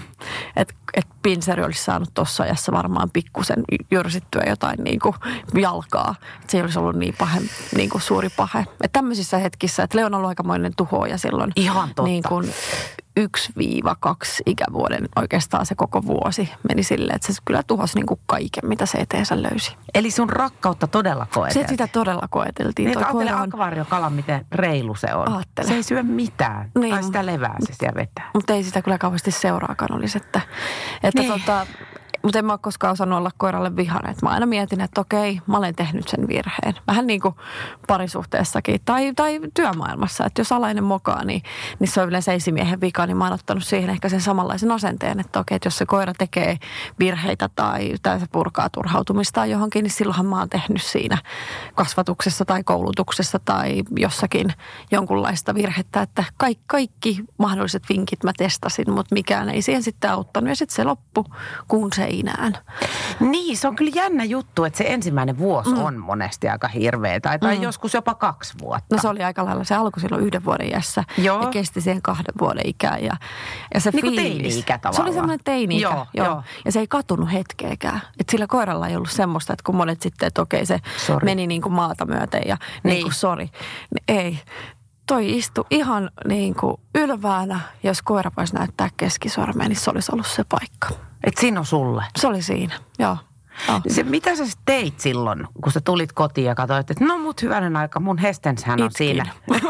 Että 0.57 0.75
et 0.95 1.07
pinseri 1.23 1.65
olisi 1.65 1.85
saanut 1.85 2.15
tuossa 2.15 2.43
ajassa 2.43 2.73
varmaan 2.73 3.11
pikkusen 3.11 3.65
jyrsittyä 3.91 4.43
jotain 4.47 4.79
niin 4.85 5.01
kuin 5.01 5.15
jalkaa. 5.55 6.15
Että 6.35 6.51
se 6.51 6.59
ei 6.59 6.63
olisi 6.63 6.79
ollut 6.79 6.97
niin, 6.97 7.15
pahe, 7.19 7.41
niin 7.77 7.91
kuin 7.91 8.03
suuri 8.03 8.29
pahe. 8.29 8.61
Että 8.61 8.89
tämmöisissä 8.93 9.39
hetkissä, 9.39 9.83
että 9.83 9.99
Leon 9.99 10.15
on 10.15 10.19
ollut 10.19 10.29
aikamoinen 10.29 10.73
tuhoja 10.77 11.19
silloin. 11.19 11.53
Ihan 11.57 11.89
totta. 11.89 12.03
Niin 12.03 12.23
kuin 12.29 12.53
1-2 13.21 13.23
ikävuoden 14.47 15.09
oikeastaan 15.17 15.67
se 15.67 15.75
koko 15.75 16.07
vuosi 16.07 16.53
meni 16.69 16.83
silleen, 16.83 17.17
että 17.17 17.33
se 17.33 17.43
kyllä 17.45 17.63
tuhosi 17.63 17.95
niin 17.99 18.07
kuin 18.07 18.21
kaiken, 18.27 18.69
mitä 18.69 18.87
se 18.87 18.99
eteensä 18.99 19.43
löysi. 19.43 19.77
Eli 19.95 20.11
sun 20.11 20.31
rakkautta 20.31 20.87
todella 20.87 21.27
koeteltiin? 21.35 21.67
Se 21.67 21.69
sitä 21.69 21.87
todella 21.87 22.29
koeteltiin. 22.31 22.87
Niin, 22.87 22.99
ajattele 22.99 23.35
on... 23.35 23.43
akvaariokala, 23.43 24.11
miten 24.11 24.47
reilu 24.53 24.95
se 24.95 25.15
on. 25.15 25.33
Aattele. 25.33 25.69
Se 25.69 25.75
ei 25.75 25.83
syö 25.83 26.03
mitään. 26.03 26.71
Niin. 26.79 26.95
Tai 26.95 27.03
sitä 27.03 27.27
levää 27.27 27.57
se 27.61 27.75
siellä 27.75 28.01
vetää. 28.01 28.31
Mutta 28.35 28.53
ei 28.53 28.65
sitä 28.65 28.83
kyllä 28.83 28.99
kauheasti 28.99 29.31
seuraakaan 29.31 29.95
olisi. 29.95 30.19
Että, 30.19 30.41
että 31.03 31.23
niin. 31.23 31.33
tota, 31.33 31.67
mutta 32.23 32.39
en 32.39 32.45
mä 32.45 32.53
ole 32.53 32.59
koskaan 32.63 32.93
osannut 32.93 33.19
olla 33.19 33.31
koiralle 33.37 33.77
vihainen. 33.77 34.15
Mä 34.23 34.29
aina 34.29 34.47
mietin, 34.47 34.81
että 34.81 35.01
okei, 35.01 35.41
mä 35.47 35.57
olen 35.57 35.75
tehnyt 35.75 36.09
sen 36.09 36.29
virheen. 36.29 36.75
Vähän 36.87 37.07
niin 37.07 37.21
kuin 37.21 37.35
parisuhteessakin 37.87 38.81
tai, 38.85 39.13
tai 39.17 39.41
työmaailmassa. 39.55 40.27
Että 40.27 40.41
jos 40.41 40.53
alainen 40.53 40.85
mokaa, 40.85 41.25
niin, 41.25 41.43
niin 41.79 41.89
se 41.89 42.01
on 42.01 42.09
yleensä 42.09 42.33
esimiehen 42.33 42.81
vika. 42.81 43.07
Niin 43.07 43.17
mä 43.17 43.25
oon 43.25 43.33
ottanut 43.33 43.65
siihen 43.65 43.91
ehkä 43.91 44.09
sen 44.09 44.21
samanlaisen 44.21 44.73
asenteen, 44.73 45.21
että 45.21 45.41
okei, 45.41 45.57
että 45.57 45.67
jos 45.67 45.79
se 45.79 45.87
koira 45.87 46.13
tekee 46.19 46.59
virheitä 46.99 47.49
tai, 47.57 47.95
tai 48.03 48.21
se 48.21 48.27
purkaa 48.33 48.71
turhautumista 48.71 49.47
johonkin, 49.47 49.83
niin 49.83 49.93
silloinhan 49.93 50.27
mä 50.27 50.39
oon 50.39 50.51
tehnyt 50.51 50.83
siinä 50.83 51.19
kasvatuksessa 51.75 52.45
tai 52.45 52.65
koulutuksessa 52.65 53.39
tai 53.45 53.83
jossakin 53.97 54.53
jonkunlaista 54.91 55.55
virhettä. 55.55 56.03
Että 56.03 56.25
kaikki, 56.37 56.65
kaikki 56.67 57.25
mahdolliset 57.39 57.83
vinkit 57.89 58.25
mä 58.25 58.33
testasin, 58.37 58.91
mutta 58.91 59.15
mikään 59.15 59.49
ei 59.49 59.63
siihen 59.63 59.83
sitten 59.83 60.11
auttanut. 60.11 60.49
Ja 60.49 60.57
sitten 60.57 60.77
se 60.77 60.85
loppu, 60.85 61.27
kun 61.69 61.93
se 61.93 62.10
seinään. 62.11 62.59
Niin, 63.21 63.57
se 63.57 63.69
on 63.69 63.77
kyllä 63.77 63.93
jännä 63.95 64.25
juttu, 64.25 64.65
että 64.65 64.77
se 64.77 64.85
ensimmäinen 64.89 65.39
vuosi 65.39 65.71
mm. 65.71 65.79
on 65.79 65.99
monesti 65.99 66.49
aika 66.49 66.69
hirveä, 66.69 67.21
tai, 67.21 67.39
tai 67.39 67.57
mm. 67.57 67.63
joskus 67.63 67.95
jopa 67.95 68.15
kaksi 68.15 68.55
vuotta. 68.61 68.97
No 68.97 69.03
se 69.03 69.09
oli 69.09 69.23
aika 69.23 69.45
lailla, 69.45 69.65
se 69.65 69.75
alkoi 69.75 70.01
silloin 70.01 70.25
yhden 70.25 70.45
vuoden 70.45 70.69
iässä 70.69 71.05
Joo. 71.19 71.43
ja 71.43 71.49
kesti 71.49 71.81
siihen 71.81 72.03
kahden 72.03 72.35
vuoden 72.41 72.69
ikään. 72.69 73.05
Ja, 73.05 73.13
ja 73.75 73.81
se 73.81 73.91
niin 73.91 74.03
fiilis, 74.03 74.23
teini-ikä 74.23 74.79
tavallaan. 74.79 74.95
Se 74.95 75.03
oli 75.03 75.13
semmoinen 75.13 75.41
teini-ikä, 75.45 75.89
joo, 75.89 76.07
joo. 76.15 76.27
joo. 76.27 76.43
Ja 76.65 76.73
se 76.73 76.81
ei 76.81 76.87
katunut 76.87 77.33
hetkeäkään. 77.33 78.01
Että 78.21 78.31
sillä 78.31 78.47
koiralla 78.47 78.89
ei 78.89 78.97
ollut 78.97 79.11
semmoista, 79.11 79.53
että 79.53 79.63
kun 79.67 79.77
monet 79.77 80.03
sitten, 80.03 80.27
että 80.27 80.43
okei 80.43 80.67
se 80.67 80.81
sorry. 81.07 81.25
meni 81.25 81.47
niin 81.47 81.63
kuin 81.63 81.73
maata 81.73 82.07
myöten 82.07 82.43
ja 82.47 82.57
niin, 82.83 82.93
niin 82.93 83.03
kuin 83.03 83.15
sori. 83.15 83.51
Ei, 84.09 84.39
toi 85.11 85.39
istui 85.39 85.65
ihan 85.71 86.11
niin 86.29 86.55
kuin 86.55 86.77
ylväänä. 86.95 87.61
Jos 87.83 88.03
koira 88.03 88.31
voisi 88.37 88.55
näyttää 88.55 88.89
keskisormea, 88.97 89.69
niin 89.69 89.77
se 89.77 89.91
olisi 89.91 90.13
ollut 90.13 90.27
se 90.27 90.45
paikka. 90.49 90.89
Et 91.25 91.39
siinä 91.39 91.61
on 91.61 91.67
sulle? 91.67 92.05
Se 92.19 92.27
oli 92.27 92.43
siinä, 92.43 92.75
joo. 92.99 93.17
Oh. 93.69 93.83
Se, 93.89 94.03
mitä 94.03 94.37
sä 94.37 94.45
teit 94.65 95.01
silloin, 95.01 95.47
kun 95.63 95.73
sä 95.73 95.81
tulit 95.81 96.13
kotiin 96.13 96.47
ja 96.47 96.55
katsoit, 96.55 96.91
että 96.91 97.05
no 97.05 97.19
mut 97.19 97.43
hyvänen 97.43 97.77
aika, 97.77 98.01
mun 98.01 98.19
hestenshän 98.19 98.81
on 98.81 98.87
Itkin. 98.87 99.07
siinä. 99.07 99.27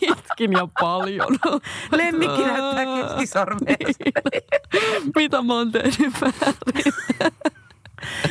Itkin 0.00 0.52
ja 0.52 0.68
paljon. 0.80 1.36
Lemmikki 1.92 2.42
näyttää 2.42 2.84
keskisormea. 2.84 3.76
Mitä 5.16 5.42
mä 5.42 5.54
oon 5.54 5.72
tehnyt 5.72 6.14
väärin? 6.20 6.94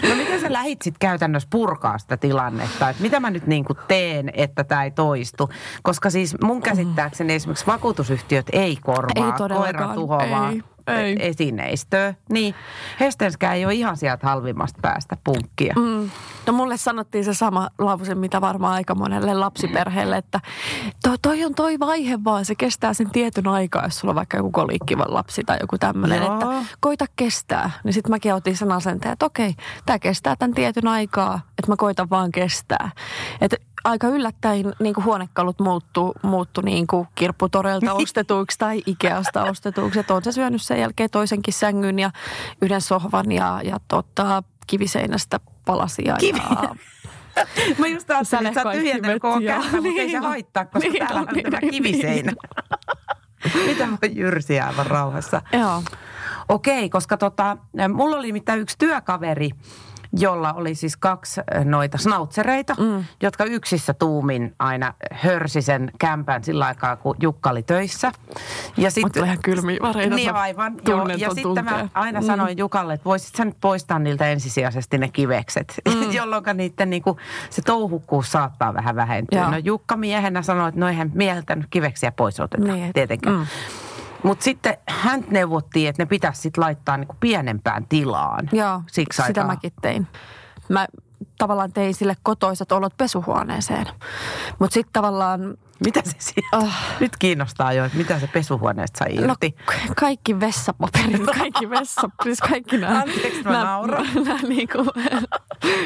No 0.10 0.16
miten 0.16 0.42
sä 0.42 0.54
lähit 0.54 0.82
sitten 0.82 1.00
käytännössä 1.00 1.48
purkaa 1.52 1.98
sitä 1.98 2.18
tilannetta, 2.18 2.90
että 2.90 3.02
mitä 3.04 3.20
mä 3.20 3.30
nyt 3.30 3.48
niin 3.48 3.66
kuin 3.66 3.78
teen, 3.88 4.32
että 4.34 4.64
tämä 4.64 4.84
ei 4.84 4.92
toistu? 4.92 5.50
Koska 5.84 6.10
siis 6.10 6.36
mun 6.44 6.62
käsittääkseni 6.62 7.34
esimerkiksi 7.34 7.68
vakuutusyhtiöt 7.68 8.46
ei 8.52 8.78
korvaa 8.82 9.26
ei 9.26 9.48
koiran 9.48 9.96
tuhoa, 9.96 10.30
vaan 10.30 10.64
ei. 10.88 11.16
esineistöä. 11.20 12.14
Niin, 12.30 12.56
Hestenskään 13.00 13.56
ei 13.56 13.66
ole 13.66 13.74
ihan 13.74 13.98
sieltä 13.98 14.28
halvimmasta 14.28 14.80
päästä 14.82 15.18
punkkia. 15.24 15.74
Mm. 15.78 16.10
No 16.48 16.54
mulle 16.54 16.78
sanottiin 16.78 17.24
se 17.24 17.34
sama 17.34 17.70
lause, 17.80 18.16
mitä 18.16 18.42
varmaan 18.42 18.74
aika 18.74 18.96
monelle 18.96 19.34
lapsiperheelle, 19.34 20.18
että 20.18 20.40
toi, 21.04 21.18
toi 21.22 21.46
on 21.46 21.56
toi 21.56 21.80
vaihe 21.80 22.24
vaan, 22.24 22.46
se 22.46 22.56
kestää 22.56 22.94
sen 22.94 23.10
tietyn 23.10 23.48
aikaa, 23.48 23.84
jos 23.84 24.00
sulla 24.00 24.12
on 24.12 24.16
vaikka 24.16 24.38
joku 24.38 24.52
kolikkiva 24.52 25.06
lapsi 25.08 25.44
tai 25.46 25.58
joku 25.62 25.78
tämmöinen, 25.78 26.24
että 26.24 26.46
koita 26.80 27.06
kestää. 27.16 27.72
Niin 27.84 27.94
sitten 27.94 28.12
mäkin 28.12 28.34
otin 28.34 28.58
sen 28.58 28.72
asenteen, 28.72 29.14
että 29.14 29.26
okei, 29.26 29.56
tämä 29.86 30.00
kestää 30.00 30.36
tämän 30.36 30.54
tietyn 30.54 30.88
aikaa, 30.88 31.34
että 31.50 31.72
mä 31.72 31.76
koitan 31.76 32.10
vaan 32.10 32.32
kestää. 32.32 32.92
Että 33.42 33.58
aika 33.84 34.08
yllättäen 34.08 34.74
niin 34.80 34.94
kuin 34.94 35.06
huonekalut 35.06 35.60
muuttu, 35.60 36.14
muuttu 36.22 36.62
niin 36.62 36.88
kuin 36.88 37.08
kirpputoreilta 37.16 37.94
ostetuiksi 37.94 38.58
tai 38.58 38.82
Ikeasta 38.86 39.44
ostetuiksi. 39.44 40.00
Että 40.00 40.14
on 40.14 40.24
se 40.24 40.32
syönyt 40.32 40.62
sen 40.62 40.80
jälkeen 40.80 41.10
toisenkin 41.10 41.54
sängyn 41.54 42.00
ja 42.00 42.12
yhden 42.62 42.82
sohvan 42.82 43.32
ja, 43.32 43.62
ja 43.64 43.78
tota, 43.88 44.44
kiviseinästä 44.68 45.40
palasia. 45.66 46.16
Kivi. 46.20 46.40
Ja, 46.50 46.76
Mä 47.80 47.88
just 47.88 48.12
ajattelin, 48.12 48.48
että 48.48 48.62
sä 48.62 48.68
oot 48.70 48.78
tyhjentänyt 48.78 49.22
koko 49.22 49.42
kämpä, 49.42 49.68
mutta 49.68 49.82
niin, 49.82 50.02
ei 50.02 50.12
se 50.12 50.18
haittaa, 50.18 50.66
koska 50.66 50.90
niin, 50.90 51.00
täällä 51.00 51.22
on 51.22 51.28
niin, 51.34 51.52
tämä 51.52 51.72
kiviseinä. 51.72 52.34
Niin. 53.54 53.66
Mitä 53.70 53.88
voi 53.88 54.12
jyrsiä 54.16 54.66
aivan 54.66 54.88
rauhassa. 54.88 55.42
Joo. 55.54 55.84
Okei, 56.50 56.90
koska 56.90 57.18
tota, 57.18 57.58
mulla 57.94 58.18
oli 58.18 58.32
mitään 58.32 58.60
yksi 58.60 58.78
työkaveri, 58.78 59.50
jolla 60.20 60.54
oli 60.54 60.76
siis 60.76 60.98
kaksi 60.98 61.42
noita 61.66 61.98
snautsereita, 61.98 62.76
mm. 62.80 63.06
jotka 63.22 63.44
yksissä 63.44 63.94
tuumin 63.94 64.56
aina 64.60 64.94
hörsi 65.12 65.62
sen 65.62 65.92
kämpän 66.00 66.44
sillä 66.44 66.66
aikaa, 66.66 66.96
kun 66.96 67.16
Jukka 67.22 67.50
oli 67.50 67.64
töissä. 67.64 68.12
Ja 68.78 68.92
sit, 68.92 69.18
ihan 69.18 69.38
kylmiä 69.44 69.78
vareita. 69.82 70.16
Niin 70.16 70.34
aivan. 70.34 70.76
Joo, 70.88 71.08
ja 71.08 71.30
sitten 71.30 71.66
mä 71.66 71.90
aina 71.94 72.22
mm. 72.22 72.28
sanoin 72.28 72.58
Jukalle, 72.58 72.94
että 72.94 73.06
voisit 73.06 73.36
sä 73.36 73.46
nyt 73.46 73.58
poistaa 73.62 74.00
niiltä 74.00 74.28
ensisijaisesti 74.28 74.98
ne 74.98 75.08
kivekset, 75.08 75.82
mm. 75.90 76.12
jolloin 76.18 76.44
niiden 76.54 76.90
niinku, 76.90 77.18
se 77.50 77.62
touhukkuus 77.62 78.32
saattaa 78.32 78.74
vähän 78.74 78.96
vähentyä. 78.96 79.40
Joo. 79.42 79.52
No 79.52 79.58
Jukka 79.58 79.98
miehenä 79.98 80.42
sanoi, 80.42 80.70
että 80.70 80.80
no 80.80 80.88
eihän 80.88 81.12
mieheltä 81.14 81.56
nyt 81.56 81.68
kiveksiä 81.70 82.12
pois 82.12 82.40
oteta 82.40 82.64
niin, 82.64 82.94
tietenkään. 82.94 83.36
Mm. 83.36 83.46
Mutta 84.24 84.44
sitten 84.44 84.78
hän 84.90 85.24
neuvottiin, 85.30 85.90
että 85.90 86.04
ne 86.04 86.06
pitäisi 86.06 86.42
sitten 86.42 86.64
laittaa 86.64 86.98
niinku 86.98 87.16
pienempään 87.20 87.86
tilaan. 87.86 88.50
Joo, 88.52 88.82
Siksi 88.92 89.16
sitä 89.16 89.42
aikaa. 89.42 89.48
mäkin 89.48 89.74
tein. 89.82 90.08
Mä 90.70 90.88
tavallaan 91.38 91.74
tein 91.74 91.94
sille 91.94 92.16
kotoisat 92.24 92.72
olot 92.72 92.98
pesuhuoneeseen. 92.98 93.88
Mutta 94.60 94.74
sitten 94.74 94.94
tavallaan... 94.94 95.58
Mitä 95.86 96.02
se 96.04 96.16
sieltä? 96.20 96.58
Oh. 96.58 96.74
Nyt 97.00 97.18
kiinnostaa 97.18 97.74
jo, 97.74 97.86
että 97.86 97.98
mitä 97.98 98.20
se 98.20 98.28
pesuhuoneesta 98.28 98.98
sai 98.98 99.16
no, 99.16 99.32
irti. 99.32 99.56
No, 99.70 99.94
kaikki 99.96 100.40
vessapaperit, 100.40 101.22
kaikki 101.40 101.70
vessa, 101.70 102.10
siis 102.24 102.40
kaikki 102.40 102.78
nämä... 102.78 103.00
Anteeksi, 103.00 103.44
mä 103.44 103.64
nauran. 103.64 104.06
Nämä, 104.26 104.40
niinku, 104.42 104.78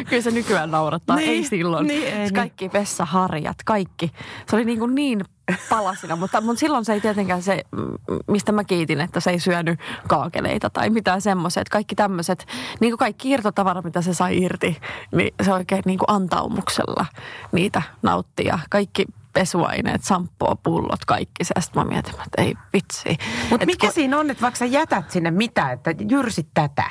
kyllä 0.09 0.21
se 0.21 0.31
nykyään 0.31 0.71
naurattaa, 0.71 1.15
niin, 1.15 1.29
ei 1.29 1.43
silloin. 1.43 1.87
Niin, 1.87 2.07
ei, 2.07 2.15
siis 2.15 2.31
kaikki 2.31 2.65
niin. 2.65 2.73
vessaharjat, 2.73 3.57
kaikki. 3.65 4.11
Se 4.49 4.55
oli 4.55 4.65
niin, 4.65 4.79
kuin 4.79 4.95
niin 4.95 5.21
palasina, 5.69 6.15
mutta, 6.15 6.41
mutta 6.41 6.59
silloin 6.59 6.85
se 6.85 6.93
ei 6.93 7.01
tietenkään 7.01 7.41
se, 7.41 7.63
mistä 8.27 8.51
mä 8.51 8.63
kiitin, 8.63 9.01
että 9.01 9.19
se 9.19 9.29
ei 9.29 9.39
syönyt 9.39 9.79
kaakeleita 10.07 10.69
tai 10.69 10.89
mitään 10.89 11.21
semmoisia. 11.21 11.63
Kaikki 11.71 11.95
tämmöiset, 11.95 12.47
niin 12.79 12.91
kuin 12.91 12.97
kaikki 12.97 13.29
irtotavara, 13.29 13.81
mitä 13.81 14.01
se 14.01 14.13
sai 14.13 14.37
irti, 14.37 14.77
niin 15.15 15.33
se 15.43 15.53
oikein 15.53 15.83
niin 15.85 15.99
kuin 15.99 16.09
antaumuksella 16.11 17.05
niitä 17.51 17.81
nauttia. 18.01 18.59
Kaikki 18.69 19.05
pesuaineet, 19.33 20.03
samppoa, 20.03 20.55
pullot, 20.63 21.05
kaikki 21.05 21.43
se. 21.43 21.53
Sitten 21.59 21.83
mä 21.83 21.89
mietin, 21.89 22.13
että 22.13 22.41
ei 22.41 22.55
vitsi. 22.73 23.17
Mutta 23.49 23.65
mikä 23.65 23.87
kun... 23.87 23.93
siinä 23.93 24.19
on, 24.19 24.29
että 24.29 24.41
vaikka 24.41 24.57
sä 24.57 24.65
jätät 24.65 25.11
sinne 25.11 25.31
mitä, 25.31 25.71
että 25.71 25.93
jyrsit 26.09 26.47
tätä? 26.53 26.83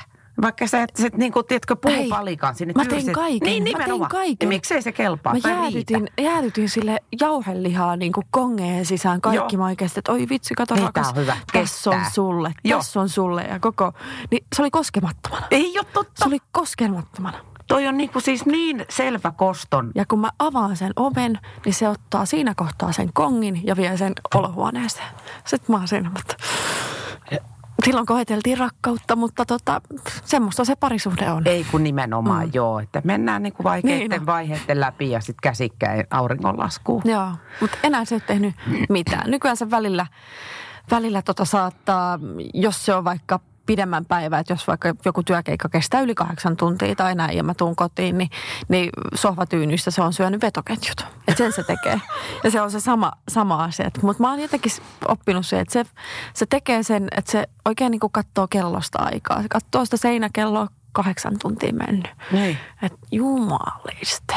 Vaikka 0.43 0.67
sä 0.67 0.83
et, 0.83 0.93
et 1.05 1.17
niin 1.17 1.33
kuin, 1.33 1.47
tiedätkö, 1.47 1.77
puupalikan 1.77 2.55
sinne 2.55 2.75
Mä 2.77 2.85
tein 2.85 3.13
kaiken. 3.13 3.47
Niin, 3.47 3.65
nimenomaan. 3.65 4.01
Mä 4.01 4.09
tein 4.09 4.23
kaiken. 4.27 4.47
Ja 4.47 4.49
miksei 4.49 4.83
se 4.83 4.93
kelpaa 4.93 5.33
Mä 5.33 5.51
jäädytin, 5.51 6.09
jäädytin 6.21 6.69
sille 6.69 6.99
jauhelihaa 7.21 7.97
niin 7.97 8.13
kuin 8.13 8.27
kongeen 8.31 8.87
sisään 8.87 9.21
kaikki. 9.21 9.57
Joo. 9.57 9.63
Mä 9.63 9.67
oikeasti, 9.67 9.99
että 9.99 10.13
oi 10.13 10.27
vitsi, 10.29 10.55
kato 10.55 10.75
Ei, 10.75 10.81
rakas. 10.81 11.09
on 11.09 11.17
hyvä. 11.17 11.37
Tässä 11.53 11.91
on 11.91 12.01
sulle, 12.13 12.55
tässä 12.69 13.01
on 13.01 13.09
sulle. 13.09 13.43
Ja 13.43 13.61
koko, 13.61 13.93
niin 14.31 14.45
se 14.57 14.63
oli 14.63 14.71
koskemattomana. 14.71 15.47
Ei 15.51 15.79
ole 15.79 15.87
totta. 15.93 16.13
Se 16.17 16.29
oli 16.29 16.39
koskemattomana. 16.53 17.39
Toi 17.69 17.87
on 17.87 17.97
niinku 17.97 18.21
siis 18.21 18.47
niin 18.47 18.87
selvä 18.89 19.33
koston. 19.37 19.93
Ja 19.95 20.05
kun 20.07 20.21
mä 20.21 20.31
avaan 20.39 20.77
sen 20.77 20.93
oven, 20.97 21.39
niin 21.65 21.75
se 21.75 21.89
ottaa 21.89 22.27
siinä 22.27 22.55
kohtaa 22.55 22.93
sen 22.93 23.11
kongin 23.13 23.61
ja 23.67 23.77
vie 23.77 23.97
sen 23.97 24.13
olohuoneeseen. 24.35 25.09
Sitten 25.45 25.75
mä 25.75 25.77
oon 25.77 25.89
siinä, 25.89 26.11
mutta 26.11 26.37
silloin 27.85 28.07
koeteltiin 28.07 28.59
rakkautta, 28.59 29.17
mutta 29.17 29.45
tota, 29.45 29.81
semmoista 30.25 30.65
se 30.65 30.77
parisuhde 30.77 31.31
on. 31.31 31.43
Ei 31.47 31.67
kun 31.71 31.83
nimenomaan 31.83 32.47
mm. 32.47 32.51
joo, 32.55 32.79
että 32.79 33.03
mennään 33.05 33.43
niinku 33.43 33.65
vaikeiden 33.65 34.11
niin, 34.11 34.21
no. 34.21 34.27
vaiheiden 34.27 34.81
läpi 34.81 35.11
ja 35.11 35.21
sitten 35.21 35.43
käsikkäin 35.43 36.07
auringonlaskuun. 36.11 37.03
Joo, 37.05 37.31
mutta 37.61 37.79
enää 37.83 38.05
se 38.05 38.15
ei 38.15 38.21
tehnyt 38.21 38.55
mitään. 38.89 39.31
Nykyään 39.31 39.57
se 39.57 39.71
välillä, 39.71 40.07
välillä 40.91 41.23
tota 41.23 41.45
saattaa, 41.45 42.19
jos 42.55 42.85
se 42.85 42.95
on 42.95 43.05
vaikka 43.05 43.41
pidemmän 43.67 44.05
päivän, 44.05 44.41
että 44.41 44.53
jos 44.53 44.67
vaikka 44.67 44.95
joku 45.05 45.23
työkeikka 45.23 45.69
kestää 45.69 46.01
yli 46.01 46.15
kahdeksan 46.15 46.57
tuntia 46.57 46.95
tai 46.95 47.15
näin 47.15 47.37
ja 47.37 47.43
mä 47.43 47.55
tuun 47.55 47.77
kotiin, 47.77 48.19
niin, 48.19 48.31
niin 48.69 48.91
sohvatyynystä 49.15 49.91
se 49.91 50.03
on 50.03 50.13
syönyt 50.13 50.43
vetoketjut. 50.43 51.07
Että 51.29 51.39
sen 51.39 51.53
se 51.53 51.63
tekee. 51.63 52.01
Ja 52.45 52.51
se 52.51 52.61
on 52.61 52.71
se 52.71 52.81
sama, 52.81 53.13
sama 53.29 53.65
asia. 53.65 53.91
Mutta 54.03 54.23
mä 54.23 54.31
oon 54.31 54.41
jotenkin 54.41 54.73
oppinut 55.09 55.47
se, 55.47 55.61
että 55.61 55.73
se, 55.73 55.85
se 56.35 56.47
tekee 56.47 56.83
sen, 56.83 57.09
että 57.17 57.33
se 57.33 57.47
oikein 57.65 57.91
niin 57.91 58.01
kuin 58.01 58.13
katsoo 58.13 58.49
kellosta 58.49 58.99
aikaa. 58.99 59.43
Se 59.43 59.49
katsoo 59.49 59.85
sitä 59.85 59.97
seinäkelloa 59.97 60.69
kahdeksan 60.93 61.39
tuntia 61.39 61.73
mennyt. 61.73 62.11
Niin. 62.33 62.59
Että 62.83 62.99
jumaliste. 63.13 64.35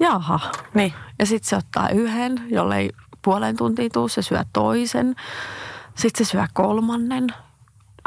Jaha. 0.00 0.40
Niin. 0.74 0.94
Ja 1.18 1.26
sitten 1.26 1.48
se 1.48 1.56
ottaa 1.56 1.88
yhden, 1.88 2.42
jollei 2.48 2.90
puolen 3.22 3.56
tuntia 3.56 3.90
tuu, 3.92 4.08
se 4.08 4.22
syö 4.22 4.44
toisen. 4.52 5.14
Sitten 5.94 6.26
se 6.26 6.30
syö 6.30 6.44
kolmannen 6.52 7.26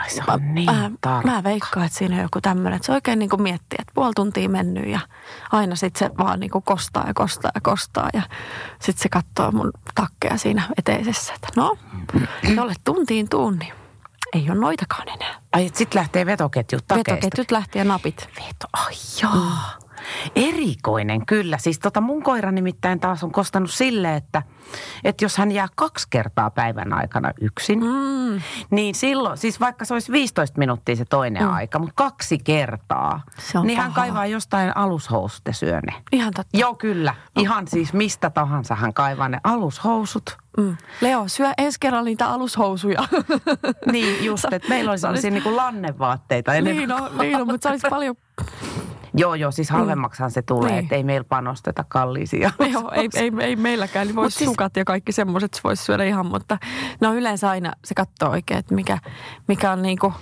Ai 0.02 0.10
se 0.10 0.22
on 0.28 0.42
mä, 0.42 0.54
niin 0.54 0.72
mä, 1.06 1.22
mä 1.24 1.44
veikkaan, 1.44 1.86
että 1.86 1.98
siinä 1.98 2.16
on 2.16 2.22
joku 2.22 2.42
tämmöinen, 2.42 2.74
että 2.74 2.86
se 2.86 2.92
oikein 2.92 3.20
niin 3.20 3.30
kuin 3.30 3.42
miettii, 3.42 3.78
että 3.80 3.92
puoli 3.96 4.14
tuntia 4.16 4.50
mennyt 4.50 4.88
ja 4.88 5.00
aina 5.52 5.76
sitten 5.76 6.10
se 6.10 6.18
vaan 6.18 6.40
niin 6.40 6.52
kuin 6.52 6.64
kostaa 6.64 7.08
ja 7.08 7.14
kostaa 7.14 7.52
ja 7.56 7.62
kostaa 7.62 8.10
ja 8.14 8.22
sitten 8.80 9.04
se 9.04 9.10
katsoo 9.10 9.52
mun 9.52 9.72
takkeja 9.96 10.38
siinä 10.38 10.64
eteisessä, 10.78 11.34
että 11.34 11.48
no, 11.56 11.78
jolle 12.56 12.74
tuntiin 12.84 13.30
tuun, 13.30 13.60
niin 13.60 13.74
ei 14.34 14.50
ole 14.50 14.60
noitakaan 14.60 15.08
enää. 15.10 15.36
Ai, 15.54 15.72
sitten 15.74 16.00
lähtee 16.00 16.26
vetoketjut 16.26 16.88
takeista. 16.88 17.12
Vetoketjut 17.12 17.52
lähtee 17.52 17.80
ja 17.80 17.86
napit. 17.86 18.30
Veto, 18.36 18.68
ai 18.74 18.94
joo. 19.22 19.34
Mm. 19.34 19.89
Erikoinen 20.36 21.26
kyllä. 21.26 21.58
Siis 21.58 21.80
tota 21.80 22.02
mun 22.02 22.24
koira 22.24 22.52
nimittäin 22.52 23.00
taas 23.00 23.24
on 23.24 23.32
kostanut 23.32 23.72
sille, 23.72 24.16
että, 24.16 24.44
että 25.04 25.26
jos 25.26 25.38
hän 25.38 25.52
jää 25.52 25.68
kaksi 25.76 26.08
kertaa 26.10 26.50
päivän 26.50 26.94
aikana 26.94 27.32
yksin, 27.42 27.80
mm. 27.80 28.42
niin 28.72 28.96
silloin, 28.96 29.38
siis 29.38 29.60
vaikka 29.60 29.86
se 29.86 29.94
olisi 29.94 30.12
15 30.12 30.58
minuuttia 30.58 30.96
se 30.96 31.06
toinen 31.06 31.44
mm. 31.44 31.54
aika, 31.54 31.80
mutta 31.80 31.94
kaksi 31.96 32.38
kertaa, 32.38 33.22
niin 33.64 33.78
paha. 33.78 33.82
hän 33.82 33.94
kaivaa 33.94 34.26
jostain 34.26 34.78
alushousut 34.78 35.42
ja 35.46 35.54
syö 35.54 35.80
ne. 35.82 35.94
Ihan 36.12 36.34
totta. 36.34 36.58
Joo, 36.58 36.76
kyllä. 36.76 37.16
No. 37.36 37.42
Ihan 37.42 37.68
siis 37.68 37.94
mistä 37.94 38.30
tahansa 38.30 38.76
hän 38.76 38.94
kaivaa 38.94 39.30
ne 39.30 39.40
alushousut. 39.44 40.38
Mm. 40.58 40.78
Leo, 41.02 41.28
syö 41.28 41.52
ensi 41.58 41.80
kerralla 41.80 42.06
niitä 42.06 42.30
alushousuja. 42.30 43.04
niin, 43.92 44.26
just, 44.26 44.46
että 44.52 44.70
meillä 44.70 44.92
olisi 44.92 45.02
sellaisia 45.02 45.32
niin 45.32 45.44
kuin 45.44 45.56
lannevaatteita. 45.56 46.52
Niin 46.52 46.92
on, 46.92 47.18
niin 47.18 47.42
on, 47.42 47.48
mutta 47.48 47.68
se 47.68 47.70
olisi 47.70 47.88
paljon 47.90 48.16
Joo, 49.14 49.36
joo, 49.36 49.52
siis 49.52 49.70
halvemmaksihan 49.70 50.32
se 50.32 50.42
tulee, 50.42 50.72
niin. 50.72 50.80
että 50.80 50.96
ei 50.96 51.04
meillä 51.04 51.26
panosteta 51.30 51.86
kalliisia. 51.88 52.52
Joo, 52.74 52.92
ei, 52.92 53.10
ei, 53.16 53.32
ei 53.40 53.56
meilläkään, 53.56 54.08
niin 54.08 54.16
voisi 54.16 54.38
siis... 54.38 54.50
sukat 54.50 54.78
ja 54.78 54.86
kaikki 54.86 55.12
semmoiset 55.12 55.62
voisi 55.64 55.84
syödä 55.84 56.04
ihan, 56.04 56.26
mutta 56.26 56.58
no 57.02 57.14
yleensä 57.14 57.50
aina 57.50 57.74
se 57.86 57.96
katsoo 57.96 58.30
oikein, 58.30 58.58
että 58.60 58.76
mikä, 58.76 58.98
mikä 59.48 59.72
on 59.72 59.82
niinku 59.82 60.14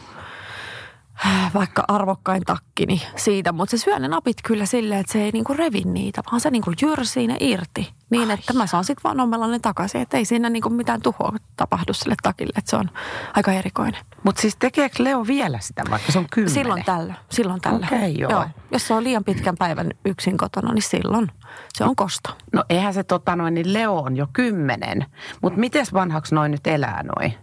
vaikka 1.53 1.83
arvokkain 1.87 2.43
takkini 2.45 3.01
siitä, 3.15 3.51
mutta 3.51 3.77
se 3.77 3.83
syö 3.83 3.99
ne 3.99 4.07
napit 4.07 4.37
kyllä 4.43 4.65
silleen, 4.65 4.99
että 4.99 5.13
se 5.13 5.21
ei 5.21 5.31
niinku 5.31 5.53
revi 5.53 5.81
niitä, 5.81 6.21
vaan 6.31 6.41
se 6.41 6.51
niinku 6.51 6.71
jyrsii 6.81 7.27
ne 7.27 7.37
irti. 7.39 7.93
Niin, 8.09 8.29
Ai. 8.31 8.33
että 8.33 8.53
mä 8.53 8.67
saan 8.67 8.83
sitten 8.83 9.03
vaan 9.03 9.19
omella 9.19 9.47
ne 9.47 9.59
takaisin, 9.59 10.01
että 10.01 10.17
ei 10.17 10.25
siinä 10.25 10.49
niinku 10.49 10.69
mitään 10.69 11.01
tuhoa 11.01 11.33
tapahdu 11.55 11.93
sille 11.93 12.15
takille, 12.23 12.53
että 12.57 12.69
se 12.69 12.75
on 12.75 12.89
aika 13.33 13.51
erikoinen. 13.51 14.05
Mutta 14.23 14.41
siis 14.41 14.55
tekeekö 14.59 15.03
Leo 15.03 15.27
vielä 15.27 15.59
sitä, 15.61 15.83
vaikka 15.89 16.11
se 16.11 16.19
on 16.19 16.27
kymmenen? 16.31 16.53
Silloin 16.53 16.83
tällä, 16.85 17.13
silloin 17.29 17.61
tällä. 17.61 17.87
Okay, 17.87 18.09
joo. 18.09 18.31
joo. 18.31 18.45
Jos 18.71 18.87
se 18.87 18.93
on 18.93 19.03
liian 19.03 19.23
pitkän 19.23 19.57
päivän 19.57 19.91
yksin 20.05 20.37
kotona, 20.37 20.73
niin 20.73 20.81
silloin 20.83 21.31
se 21.73 21.83
on 21.83 21.95
kosto. 21.95 22.29
No 22.53 22.63
eihän 22.69 22.93
se 22.93 23.03
tota 23.03 23.35
noin, 23.35 23.53
niin 23.53 23.73
Leo 23.73 23.95
on 23.95 24.17
jo 24.17 24.27
kymmenen. 24.33 25.05
Mutta 25.41 25.59
miten 25.59 25.85
vanhaksi 25.93 26.35
noin 26.35 26.51
nyt 26.51 26.67
elää 26.67 27.03
noin 27.03 27.33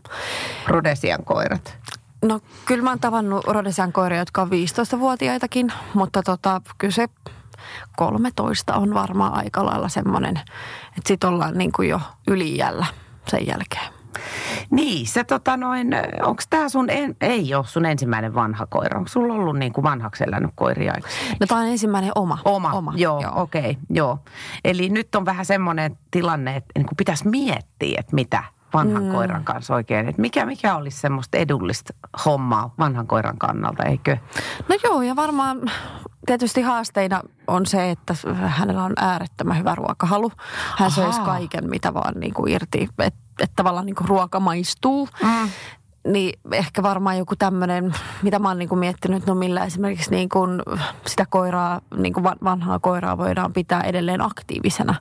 Rodesian 0.67 1.25
koirat? 1.25 1.79
No 2.25 2.41
kyllä 2.65 2.83
mä 2.85 2.91
oon 2.91 3.01
tavannut 3.01 3.45
Rodesian 3.47 3.93
koiria, 3.93 4.19
jotka 4.19 4.43
on 4.43 4.49
15-vuotiaitakin, 4.49 5.73
mutta 5.95 6.23
tota, 6.23 6.61
kyllä 6.79 6.93
se 6.93 7.09
13 7.97 8.75
on 8.75 8.95
varmaan 8.95 9.35
aika 9.35 9.65
lailla 9.65 9.89
semmoinen, 9.89 10.37
että 10.89 11.09
sit 11.09 11.25
ollaan 11.25 11.59
niin 11.59 11.73
kuin 11.73 11.89
jo 11.89 12.01
ylijällä 12.29 12.87
sen 13.29 13.47
jälkeen. 13.47 13.95
Niin, 14.71 15.07
se 15.07 15.25
tota 15.25 15.57
noin, 15.57 15.89
onko 16.23 16.43
tämä 16.51 16.69
sun, 16.69 16.91
en, 16.91 17.17
ei 17.21 17.55
ole 17.55 17.67
sun 17.67 17.87
ensimmäinen 17.87 18.35
vanha 18.35 18.67
koira. 18.67 18.99
Onko 18.99 19.09
sulla 19.09 19.35
ollut 19.35 19.59
niin 19.59 19.73
kuin 19.73 19.83
vanhaksi 19.83 20.25
elänyt 20.25 20.51
koiria 20.55 20.93
aikaisemmin? 20.95 21.37
No 21.41 21.47
tämä 21.47 21.61
on 21.61 21.67
ensimmäinen 21.67 22.13
oma. 22.15 22.39
Oma, 22.45 22.73
oma. 22.73 22.93
joo, 22.97 23.21
joo. 23.21 23.43
okei, 23.43 23.71
okay, 23.71 23.75
joo. 23.91 24.19
Eli 24.65 24.89
nyt 24.89 25.15
on 25.15 25.25
vähän 25.25 25.47
semmoinen 25.47 25.99
tilanne, 26.11 26.57
että 26.57 26.71
niin 26.79 26.87
pitäisi 26.97 27.29
miettiä, 27.29 28.01
että 28.01 28.15
mitä 28.15 28.45
vanhan 28.75 29.05
mm. 29.05 29.13
koiran 29.13 29.45
kanssa 29.45 29.75
oikein. 29.75 30.09
Että 30.09 30.21
mikä, 30.21 30.47
mikä 30.47 30.77
olisi 30.77 31.01
semmoista 31.01 31.39
edullista 31.39 31.95
hommaa 32.25 32.75
vanhan 32.79 33.07
koiran 33.07 33.39
kannalta, 33.39 33.85
eikö? 33.85 34.17
No 34.69 34.77
joo, 34.85 35.03
ja 35.03 35.17
varmaan 35.17 35.71
tietysti 36.27 36.63
haasteina 36.63 37.21
on 37.47 37.67
se, 37.67 37.91
että 37.91 38.15
hänellä 38.47 38.85
on 38.85 38.93
äärettömän 38.97 39.59
hyvä 39.59 39.75
ruokahalu. 39.75 40.33
Hän 40.79 40.91
söisi 40.91 41.21
kaiken, 41.21 41.71
mitä 41.71 41.95
vaan 41.95 42.15
niin 42.21 42.35
kuin 42.35 42.53
irti, 42.53 42.89
että 42.99 43.21
et 43.41 43.51
tavallaan 43.57 43.87
niin 43.87 43.97
kuin 43.97 44.09
ruoka 44.09 44.41
maistuu. 44.41 45.09
Mm 45.23 45.49
niin 46.05 46.39
ehkä 46.53 46.83
varmaan 46.83 47.19
joku 47.19 47.37
tämmöinen, 47.37 47.95
mitä 48.23 48.39
mä 48.39 48.49
oon 48.49 48.59
niin 48.59 48.69
kuin 48.69 48.79
miettinyt, 48.79 49.27
no 49.27 49.35
millä 49.35 49.65
esimerkiksi 49.65 50.11
niin 50.11 50.29
kuin 50.29 50.63
sitä 51.07 51.27
koiraa, 51.31 51.81
niin 51.97 52.13
kuin 52.13 52.25
vanhaa 52.25 52.79
koiraa 52.79 53.19
voidaan 53.19 53.53
pitää 53.53 53.81
edelleen 53.81 54.21
aktiivisena. 54.21 54.95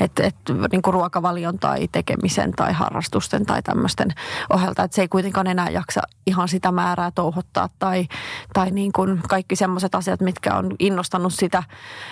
Että 0.00 0.22
et, 0.24 0.36
niin 0.72 0.82
kuin 0.82 0.94
ruokavalion 0.94 1.58
tai 1.58 1.88
tekemisen 1.92 2.52
tai 2.52 2.72
harrastusten 2.72 3.46
tai 3.46 3.62
tämmöisten 3.62 4.08
ohjelta. 4.50 4.82
Että 4.82 4.94
se 4.94 5.02
ei 5.02 5.08
kuitenkaan 5.08 5.46
enää 5.46 5.70
jaksa 5.70 6.00
ihan 6.26 6.48
sitä 6.48 6.72
määrää 6.72 7.10
touhottaa 7.10 7.68
tai, 7.78 8.06
tai 8.52 8.70
niin 8.70 8.92
kuin 8.92 9.20
kaikki 9.28 9.56
semmoiset 9.56 9.94
asiat, 9.94 10.20
mitkä 10.20 10.54
on 10.54 10.76
innostanut 10.78 11.34
sitä, 11.34 11.62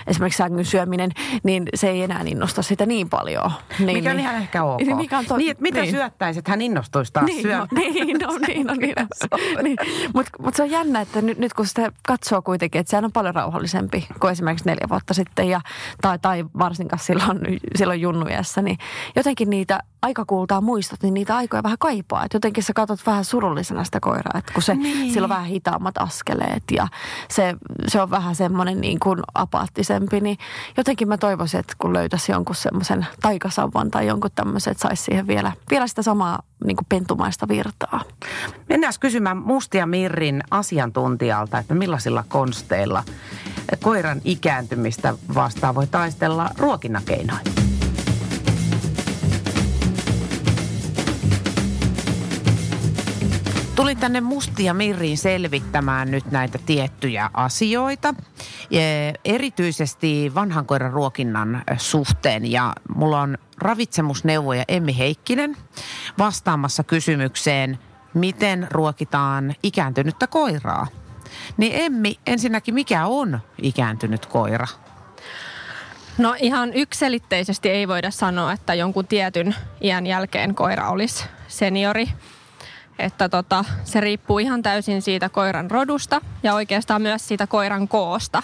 esimerkiksi 0.07 0.39
sängyn 0.39 0.65
syöminen, 0.65 1.11
niin 1.43 1.63
se 1.75 1.89
ei 1.91 2.03
enää 2.03 2.23
innosta 2.27 2.63
sitä 2.63 2.87
niin 2.87 3.09
paljon. 3.09 3.53
Niin, 3.79 3.99
mikä 3.99 4.11
on 4.11 4.17
niin, 4.17 4.25
ihan 4.25 4.37
ehkä 4.37 4.65
ok. 4.65 4.81
Niin, 4.81 4.97
mikä 4.97 5.19
on 5.19 5.27
to- 5.27 5.37
niin, 5.37 5.57
mitä 5.61 5.81
niin. 5.81 5.91
syöttäisit, 5.91 6.39
että 6.39 6.51
hän 6.51 6.63
innostuisi 6.63 7.13
taas 7.13 7.27
niin, 7.27 7.43
syömään. 7.43 7.69
No, 7.71 7.81
niin, 7.81 8.19
no 8.19 8.26
niin, 8.47 8.67
no 8.67 8.75
niin. 8.75 8.95
niin. 9.63 9.77
Mutta 10.15 10.31
mut 10.43 10.55
se 10.55 10.63
on 10.63 10.71
jännä, 10.71 11.01
että 11.01 11.23
nyt, 11.23 11.39
nyt 11.39 11.55
kun 11.55 11.67
sitä 11.67 11.93
katsoo 12.07 12.43
kuitenkin, 12.43 12.81
että 12.81 12.91
sehän 12.91 13.05
on 13.05 13.13
paljon 13.13 13.35
rauhallisempi 13.35 14.07
kuin 14.21 14.33
esimerkiksi 14.33 14.67
neljä 14.67 14.87
vuotta 14.91 15.15
sitten 15.15 15.49
ja, 15.49 15.61
tai, 16.01 16.19
tai 16.19 16.45
varsinkaan 16.59 17.01
silloin, 17.01 17.39
silloin 17.77 18.01
junnuiässä, 18.01 18.63
niin 18.63 18.79
jotenkin 19.17 19.51
niitä 19.51 19.81
aika 20.03 20.25
kuultaa 20.25 20.61
muistot, 20.61 21.03
niin 21.03 21.15
niitä 21.15 21.37
aikoja 21.37 21.63
vähän 21.63 21.79
kaipaa. 21.79 22.25
Et 22.25 22.35
jotenkin 22.35 22.65
sä 22.65 22.73
katsot 22.73 23.07
vähän 23.07 23.25
surullisena 23.25 23.85
sitä 23.85 24.01
koiraa, 24.01 24.39
että 24.39 24.53
kun 24.53 24.63
se, 24.63 24.75
niin. 24.75 25.13
sillä 25.13 25.25
on 25.25 25.29
vähän 25.29 25.45
hitaammat 25.45 25.99
askeleet 25.99 26.63
ja 26.73 26.89
se, 27.29 27.55
se 27.89 28.01
on 28.01 28.11
vähän 28.11 28.35
semmoinen 28.35 28.81
niin 28.81 29.01
kuin 29.01 29.21
apaattisempi, 29.35 30.21
niin 30.21 30.39
jotenkin 30.77 31.09
mä 31.09 31.19
toivoisin, 31.19 31.61
että 31.61 31.75
kun 31.79 31.93
löytäisi 31.93 32.33
jonkun 32.33 32.57
semmoisen 32.57 33.07
taikasauvan 33.23 33.91
tai 33.91 34.07
jonkun 34.07 34.31
tämmöisen, 34.35 34.71
että 34.71 34.83
saisi 34.83 35.03
siihen 35.03 35.27
vielä, 35.27 35.53
vielä 35.71 35.87
sitä 35.87 36.03
samaa 36.03 36.43
niin 36.65 36.77
kuin 36.77 36.87
pentumaista 36.89 37.49
virtaa. 37.49 38.01
Mennään 38.69 38.93
kysymään 39.01 39.37
Mustia 39.37 39.87
Mirrin 39.87 40.43
asiantuntijalta, 40.51 41.59
että 41.59 41.75
millaisilla 41.75 42.25
konsteilla 42.29 43.05
koiran 43.83 44.21
ikääntymistä 44.25 45.15
vastaan 45.35 45.75
voi 45.75 45.87
taistella 45.87 46.51
ruokinnakeinoin. 46.59 47.45
Tulin 53.77 53.99
tänne 53.99 54.21
Mustia 54.21 54.75
Mirriin 54.75 55.19
selvittämään 55.19 56.11
nyt 56.11 56.31
näitä 56.31 56.59
tiettyjä 56.67 57.31
asioita, 57.35 58.15
erityisesti 59.25 60.33
vanhan 60.35 60.67
koiran 60.67 60.93
ruokinnan 60.93 61.63
suhteen. 61.77 62.51
Ja 62.51 62.73
mulla 62.95 63.21
on 63.21 63.39
ravitsemusneuvoja 63.59 64.65
Emmi 64.69 64.99
Heikkinen 64.99 65.57
vastaamassa 66.19 66.85
kysymykseen, 66.85 67.79
miten 68.17 68.67
ruokitaan 68.71 69.55
ikääntynyttä 69.63 70.27
koiraa. 70.27 70.87
Niin 71.57 71.73
Emmi, 71.75 72.19
ensinnäkin 72.27 72.75
mikä 72.75 73.07
on 73.07 73.41
ikääntynyt 73.63 74.27
koira? 74.27 74.67
No 76.19 76.35
ihan 76.41 76.75
ykselitteisesti 76.75 77.71
ei 77.71 77.89
voida 77.89 78.11
sanoa, 78.11 78.53
että 78.53 78.75
jonkun 78.75 79.07
tietyn 79.07 79.55
iän 79.81 80.07
jälkeen 80.07 80.55
koira 80.55 80.89
olisi 80.89 81.25
seniori– 81.49 82.09
että 82.99 83.29
tota, 83.29 83.65
se 83.85 84.01
riippuu 84.01 84.39
ihan 84.39 84.63
täysin 84.63 85.03
siitä 85.03 85.29
koiran 85.29 85.71
rodusta 85.71 86.21
ja 86.43 86.55
oikeastaan 86.55 87.03
myös 87.03 87.29
siitä 87.29 87.47
koiran 87.47 87.89
koosta. 87.89 88.43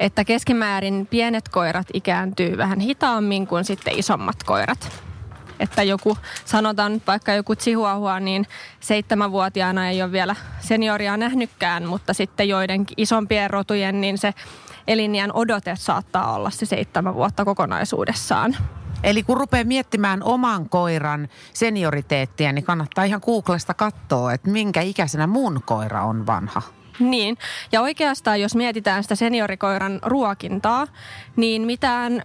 Että 0.00 0.24
keskimäärin 0.24 1.06
pienet 1.06 1.48
koirat 1.48 1.86
ikääntyy 1.92 2.56
vähän 2.56 2.80
hitaammin 2.80 3.46
kuin 3.46 3.64
sitten 3.64 3.98
isommat 3.98 4.42
koirat. 4.42 5.11
Että 5.62 5.82
joku, 5.82 6.18
sanotaan 6.44 7.02
vaikka 7.06 7.32
joku 7.32 7.54
chihuahua, 7.54 8.20
niin 8.20 8.46
seitsemänvuotiaana 8.80 9.88
ei 9.88 10.02
ole 10.02 10.12
vielä 10.12 10.36
senioria 10.60 11.16
nähnytkään, 11.16 11.86
mutta 11.86 12.14
sitten 12.14 12.48
joidenkin 12.48 12.94
isompien 12.96 13.50
rotujen, 13.50 14.00
niin 14.00 14.18
se 14.18 14.34
elinjään 14.86 15.32
odote 15.32 15.76
saattaa 15.76 16.34
olla 16.34 16.50
se 16.50 16.66
seitsemän 16.66 17.14
vuotta 17.14 17.44
kokonaisuudessaan. 17.44 18.56
Eli 19.02 19.22
kun 19.22 19.36
rupeaa 19.36 19.64
miettimään 19.64 20.22
oman 20.22 20.68
koiran 20.68 21.28
senioriteettia, 21.52 22.52
niin 22.52 22.64
kannattaa 22.64 23.04
ihan 23.04 23.20
Googlesta 23.24 23.74
katsoa, 23.74 24.32
että 24.32 24.50
minkä 24.50 24.80
ikäisenä 24.80 25.26
mun 25.26 25.60
koira 25.64 26.04
on 26.04 26.26
vanha. 26.26 26.62
Niin, 26.98 27.38
ja 27.72 27.80
oikeastaan 27.80 28.40
jos 28.40 28.54
mietitään 28.54 29.02
sitä 29.02 29.14
seniorikoiran 29.14 29.98
ruokintaa, 30.02 30.86
niin 31.36 31.62
mitään 31.62 32.22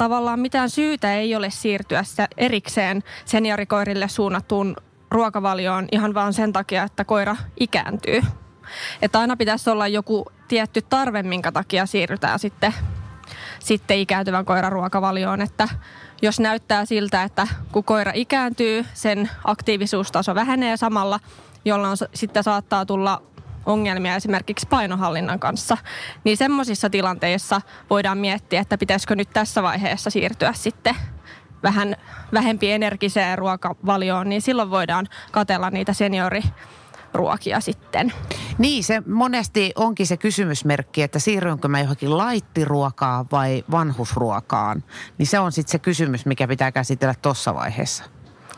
tavallaan 0.00 0.40
mitään 0.40 0.70
syytä 0.70 1.14
ei 1.14 1.34
ole 1.34 1.50
siirtyä 1.50 2.02
erikseen 2.36 3.02
seniorikoirille 3.24 4.08
suunnattuun 4.08 4.76
ruokavalioon 5.10 5.88
ihan 5.92 6.14
vaan 6.14 6.32
sen 6.32 6.52
takia, 6.52 6.82
että 6.82 7.04
koira 7.04 7.36
ikääntyy. 7.60 8.22
Että 9.02 9.20
aina 9.20 9.36
pitäisi 9.36 9.70
olla 9.70 9.88
joku 9.88 10.26
tietty 10.48 10.82
tarve, 10.82 11.22
minkä 11.22 11.52
takia 11.52 11.86
siirrytään 11.86 12.38
sitten, 12.38 12.74
sitten 13.58 13.98
ikääntyvän 13.98 14.44
koiran 14.44 14.72
ruokavalioon. 14.72 15.42
Että 15.42 15.68
jos 16.22 16.40
näyttää 16.40 16.84
siltä, 16.84 17.22
että 17.22 17.46
kun 17.72 17.84
koira 17.84 18.12
ikääntyy, 18.14 18.84
sen 18.94 19.30
aktiivisuustaso 19.44 20.34
vähenee 20.34 20.76
samalla, 20.76 21.20
jolloin 21.64 21.96
sitten 22.14 22.44
saattaa 22.44 22.86
tulla 22.86 23.22
ongelmia 23.66 24.16
esimerkiksi 24.16 24.66
painohallinnan 24.70 25.40
kanssa, 25.40 25.76
niin 26.24 26.36
semmoisissa 26.36 26.90
tilanteissa 26.90 27.60
voidaan 27.90 28.18
miettiä, 28.18 28.60
että 28.60 28.78
pitäisikö 28.78 29.16
nyt 29.16 29.30
tässä 29.32 29.62
vaiheessa 29.62 30.10
siirtyä 30.10 30.52
sitten 30.52 30.94
vähän 31.62 31.96
vähempi 32.32 32.72
energiseen 32.72 33.38
ruokavalioon, 33.38 34.28
niin 34.28 34.42
silloin 34.42 34.70
voidaan 34.70 35.06
katella 35.32 35.70
niitä 35.70 35.92
seniori 35.92 36.42
ruokia 37.14 37.60
sitten. 37.60 38.12
Niin, 38.58 38.84
se 38.84 39.02
monesti 39.06 39.72
onkin 39.76 40.06
se 40.06 40.16
kysymysmerkki, 40.16 41.02
että 41.02 41.18
siirrynkö 41.18 41.68
mä 41.68 41.80
johonkin 41.80 42.18
laittiruokaan 42.18 43.26
vai 43.32 43.64
vanhusruokaan. 43.70 44.84
Niin 45.18 45.26
se 45.26 45.38
on 45.38 45.52
sitten 45.52 45.72
se 45.72 45.78
kysymys, 45.78 46.26
mikä 46.26 46.48
pitää 46.48 46.72
käsitellä 46.72 47.14
tuossa 47.22 47.54
vaiheessa. 47.54 48.04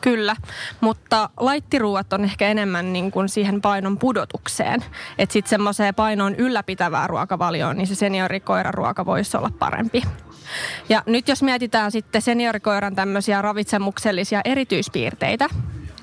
Kyllä, 0.02 0.36
mutta 0.80 1.30
laittiruuat 1.40 2.12
on 2.12 2.24
ehkä 2.24 2.48
enemmän 2.48 2.92
niin 2.92 3.10
kuin 3.10 3.28
siihen 3.28 3.60
painon 3.60 3.98
pudotukseen. 3.98 4.84
Että 5.18 5.32
sitten 5.32 5.50
semmoiseen 5.50 5.94
painon 5.94 6.34
ylläpitävää 6.34 7.06
ruokavalioon, 7.06 7.76
niin 7.76 7.86
se 7.86 7.94
seniorikoiran 7.94 8.74
ruoka 8.74 9.06
voisi 9.06 9.36
olla 9.36 9.50
parempi. 9.58 10.02
Ja 10.88 11.02
nyt 11.06 11.28
jos 11.28 11.42
mietitään 11.42 11.92
sitten 11.92 12.22
seniorikoiran 12.22 12.94
tämmöisiä 12.94 13.42
ravitsemuksellisia 13.42 14.40
erityispiirteitä, 14.44 15.48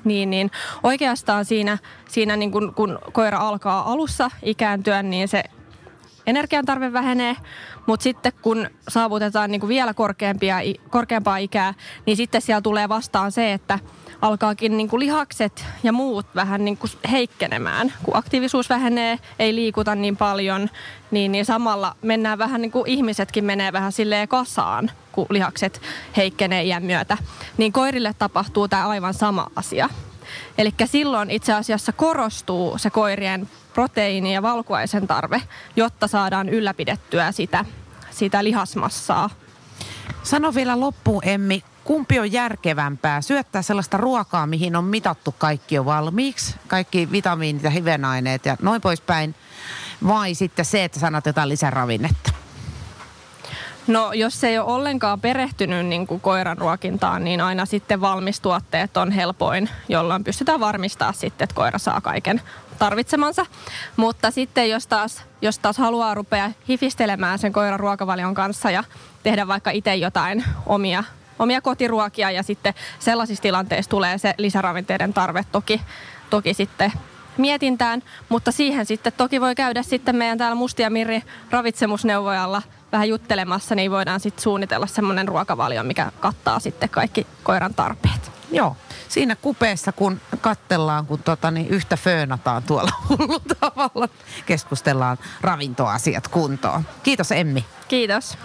niin, 0.04 0.30
niin 0.30 0.50
oikeastaan 0.82 1.44
siinä, 1.44 1.78
siinä 2.08 2.36
niin 2.36 2.50
kun, 2.50 2.74
kun 2.74 2.98
koira 3.12 3.38
alkaa 3.38 3.92
alussa 3.92 4.30
ikääntyä, 4.42 5.02
niin 5.02 5.28
se 5.28 5.44
energiantarve 6.26 6.92
vähenee, 6.92 7.36
mutta 7.86 8.02
sitten 8.04 8.32
kun 8.42 8.70
saavutetaan 8.88 9.50
niin 9.50 9.60
kuin 9.60 9.68
vielä 9.68 9.94
korkeampia, 9.94 10.56
korkeampaa 10.90 11.36
ikää, 11.36 11.74
niin 12.06 12.16
sitten 12.16 12.40
siellä 12.40 12.60
tulee 12.60 12.88
vastaan 12.88 13.32
se, 13.32 13.52
että 13.52 13.78
alkaakin 14.22 14.76
niin 14.76 14.88
kuin 14.88 15.00
lihakset 15.00 15.66
ja 15.82 15.92
muut 15.92 16.26
vähän 16.34 16.64
niin 16.64 16.76
kuin 16.76 16.90
heikkenemään. 17.10 17.92
Kun 18.02 18.16
aktiivisuus 18.16 18.70
vähenee, 18.70 19.18
ei 19.38 19.54
liikuta 19.54 19.94
niin 19.94 20.16
paljon, 20.16 20.70
niin, 21.10 21.32
niin 21.32 21.44
samalla 21.44 21.96
mennään 22.02 22.38
vähän 22.38 22.60
niin 22.60 22.72
kuin 22.72 22.86
ihmisetkin 22.86 23.44
menee 23.44 23.72
vähän 23.72 23.92
silleen 23.92 24.28
kasaan, 24.28 24.90
kun 25.12 25.26
lihakset 25.30 25.80
heikkenee 26.16 26.62
iän 26.62 26.82
myötä. 26.82 27.18
Niin 27.56 27.72
koirille 27.72 28.14
tapahtuu 28.18 28.68
tämä 28.68 28.88
aivan 28.88 29.14
sama 29.14 29.46
asia. 29.56 29.88
Eli 30.58 30.74
silloin 30.84 31.30
itse 31.30 31.52
asiassa 31.52 31.92
korostuu 31.92 32.78
se 32.78 32.90
koirien 32.90 33.48
proteiini- 33.72 34.34
ja 34.34 34.42
valkuaisen 34.42 35.06
tarve, 35.06 35.42
jotta 35.76 36.06
saadaan 36.06 36.48
ylläpidettyä 36.48 37.32
sitä, 37.32 37.64
sitä 38.10 38.44
lihasmassaa. 38.44 39.30
Sano 40.22 40.54
vielä 40.54 40.80
loppuun, 40.80 41.22
Emmi, 41.24 41.64
kumpi 41.84 42.18
on 42.18 42.32
järkevämpää? 42.32 43.20
Syöttää 43.20 43.62
sellaista 43.62 43.96
ruokaa, 43.96 44.46
mihin 44.46 44.76
on 44.76 44.84
mitattu 44.84 45.34
kaikki 45.38 45.74
jo 45.74 45.84
valmiiksi, 45.84 46.54
kaikki 46.68 47.08
vitamiinit 47.12 47.62
ja 47.62 47.70
hivenaineet 47.70 48.46
ja 48.46 48.56
noin 48.62 48.80
poispäin, 48.80 49.34
vai 50.06 50.34
sitten 50.34 50.64
se, 50.64 50.84
että 50.84 51.00
sanat 51.00 51.26
jotain 51.26 51.48
lisäravinnetta? 51.48 52.29
No 53.90 54.12
jos 54.12 54.44
ei 54.44 54.58
ole 54.58 54.72
ollenkaan 54.72 55.20
perehtynyt 55.20 55.86
niin 55.86 56.06
kuin 56.06 56.20
koiran 56.20 56.58
ruokintaan, 56.58 57.24
niin 57.24 57.40
aina 57.40 57.66
sitten 57.66 58.00
valmistuotteet 58.00 58.96
on 58.96 59.12
helpoin, 59.12 59.68
jolloin 59.88 60.24
pystytään 60.24 60.60
varmistamaan 60.60 61.14
sitten, 61.14 61.44
että 61.44 61.54
koira 61.54 61.78
saa 61.78 62.00
kaiken 62.00 62.40
tarvitsemansa. 62.78 63.46
Mutta 63.96 64.30
sitten 64.30 64.70
jos 64.70 64.86
taas, 64.86 65.24
jos 65.42 65.58
taas 65.58 65.78
haluaa 65.78 66.14
rupea 66.14 66.50
hifistelemään 66.68 67.38
sen 67.38 67.52
koiran 67.52 67.80
ruokavalion 67.80 68.34
kanssa 68.34 68.70
ja 68.70 68.84
tehdä 69.22 69.48
vaikka 69.48 69.70
itse 69.70 69.94
jotain 69.94 70.44
omia 70.66 71.04
omia 71.38 71.60
kotiruokia 71.60 72.30
ja 72.30 72.42
sitten 72.42 72.74
sellaisissa 72.98 73.42
tilanteissa 73.42 73.90
tulee 73.90 74.18
se 74.18 74.34
lisäravinteiden 74.38 75.14
tarve 75.14 75.44
toki, 75.52 75.80
toki 76.30 76.54
sitten 76.54 76.92
mietintään, 77.36 78.02
mutta 78.28 78.52
siihen 78.52 78.86
sitten 78.86 79.12
toki 79.16 79.40
voi 79.40 79.54
käydä 79.54 79.82
sitten 79.82 80.16
meidän 80.16 80.38
täällä 80.38 80.54
Mustia 80.54 80.90
Mirri 80.90 81.22
ravitsemusneuvojalla 81.50 82.62
vähän 82.92 83.08
juttelemassa, 83.08 83.74
niin 83.74 83.90
voidaan 83.90 84.20
sitten 84.20 84.42
suunnitella 84.42 84.86
semmoinen 84.86 85.28
ruokavalio, 85.28 85.82
mikä 85.82 86.12
kattaa 86.20 86.60
sitten 86.60 86.88
kaikki 86.88 87.26
koiran 87.42 87.74
tarpeet. 87.74 88.32
Joo, 88.52 88.76
siinä 89.08 89.36
kupeessa 89.36 89.92
kun 89.92 90.20
kattellaan, 90.40 91.06
kun 91.06 91.22
tota, 91.22 91.50
niin 91.50 91.68
yhtä 91.68 91.96
föönataan 91.96 92.62
tuolla 92.62 92.90
hullu 93.08 93.40
tavalla, 93.60 94.08
keskustellaan 94.46 95.18
ravintoasiat 95.40 96.28
kuntoon. 96.28 96.82
Kiitos 97.02 97.32
Emmi. 97.32 97.64
Kiitos. 97.88 98.38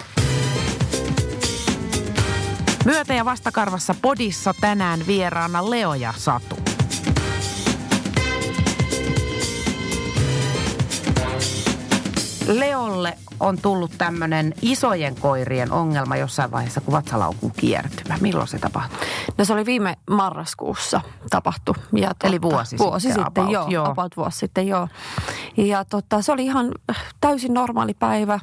Myötä- 2.85 3.13
ja 3.13 3.25
vastakarvassa 3.25 3.95
podissa 4.01 4.53
tänään 4.61 5.07
vieraana 5.07 5.69
Leo 5.69 5.93
ja 5.93 6.13
Satu. 6.17 6.74
Leolle 12.47 13.17
on 13.39 13.57
tullut 13.61 13.91
tämmöinen 13.97 14.53
isojen 14.61 15.15
koirien 15.15 15.71
ongelma 15.71 16.15
jossain 16.15 16.51
vaiheessa 16.51 16.81
kuin 16.81 16.93
vatsalaukun 16.93 17.51
kiertymä. 17.57 18.17
Milloin 18.21 18.47
se 18.47 18.59
tapahtui? 18.59 18.99
No 19.37 19.45
se 19.45 19.53
oli 19.53 19.65
viime 19.65 19.95
marraskuussa 20.09 21.01
tapahtu. 21.29 21.75
Ja 21.93 22.07
tuota, 22.07 22.27
Eli 22.27 22.41
vuosi, 22.41 22.77
vuosi 22.77 23.07
sitten, 23.07 23.25
sitten, 23.25 23.43
about, 23.43 23.53
joo, 23.53 23.67
joo. 23.69 23.85
About 23.85 24.17
vuosi 24.17 24.37
sitten, 24.37 24.67
joo. 24.67 24.87
Ja 25.57 25.85
tota, 25.85 26.21
se 26.21 26.31
oli 26.31 26.45
ihan 26.45 26.71
täysin 27.21 27.53
normaali 27.53 27.93
päivä. 27.93 28.39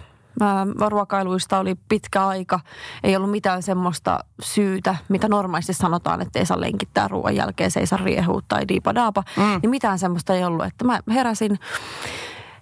Ruokailuista 0.88 1.58
oli 1.58 1.74
pitkä 1.88 2.26
aika. 2.26 2.60
Ei 3.04 3.16
ollut 3.16 3.30
mitään 3.30 3.62
semmoista 3.62 4.18
syytä, 4.42 4.96
mitä 5.08 5.28
normaalisti 5.28 5.72
sanotaan, 5.72 6.22
että 6.22 6.38
ei 6.38 6.46
saa 6.46 6.60
lenkittää 6.60 7.08
ruoan 7.08 7.36
jälkeen, 7.36 7.70
se 7.70 7.80
ei 7.80 7.86
saa 7.86 7.98
riehua 8.04 8.40
tai 8.48 8.68
diipadaapa. 8.68 9.22
Mm. 9.36 9.42
Niin 9.62 9.70
mitään 9.70 9.98
semmoista 9.98 10.34
ei 10.34 10.44
ollut. 10.44 10.66
Että 10.66 10.84
mä 10.84 11.00
heräsin, 11.08 11.58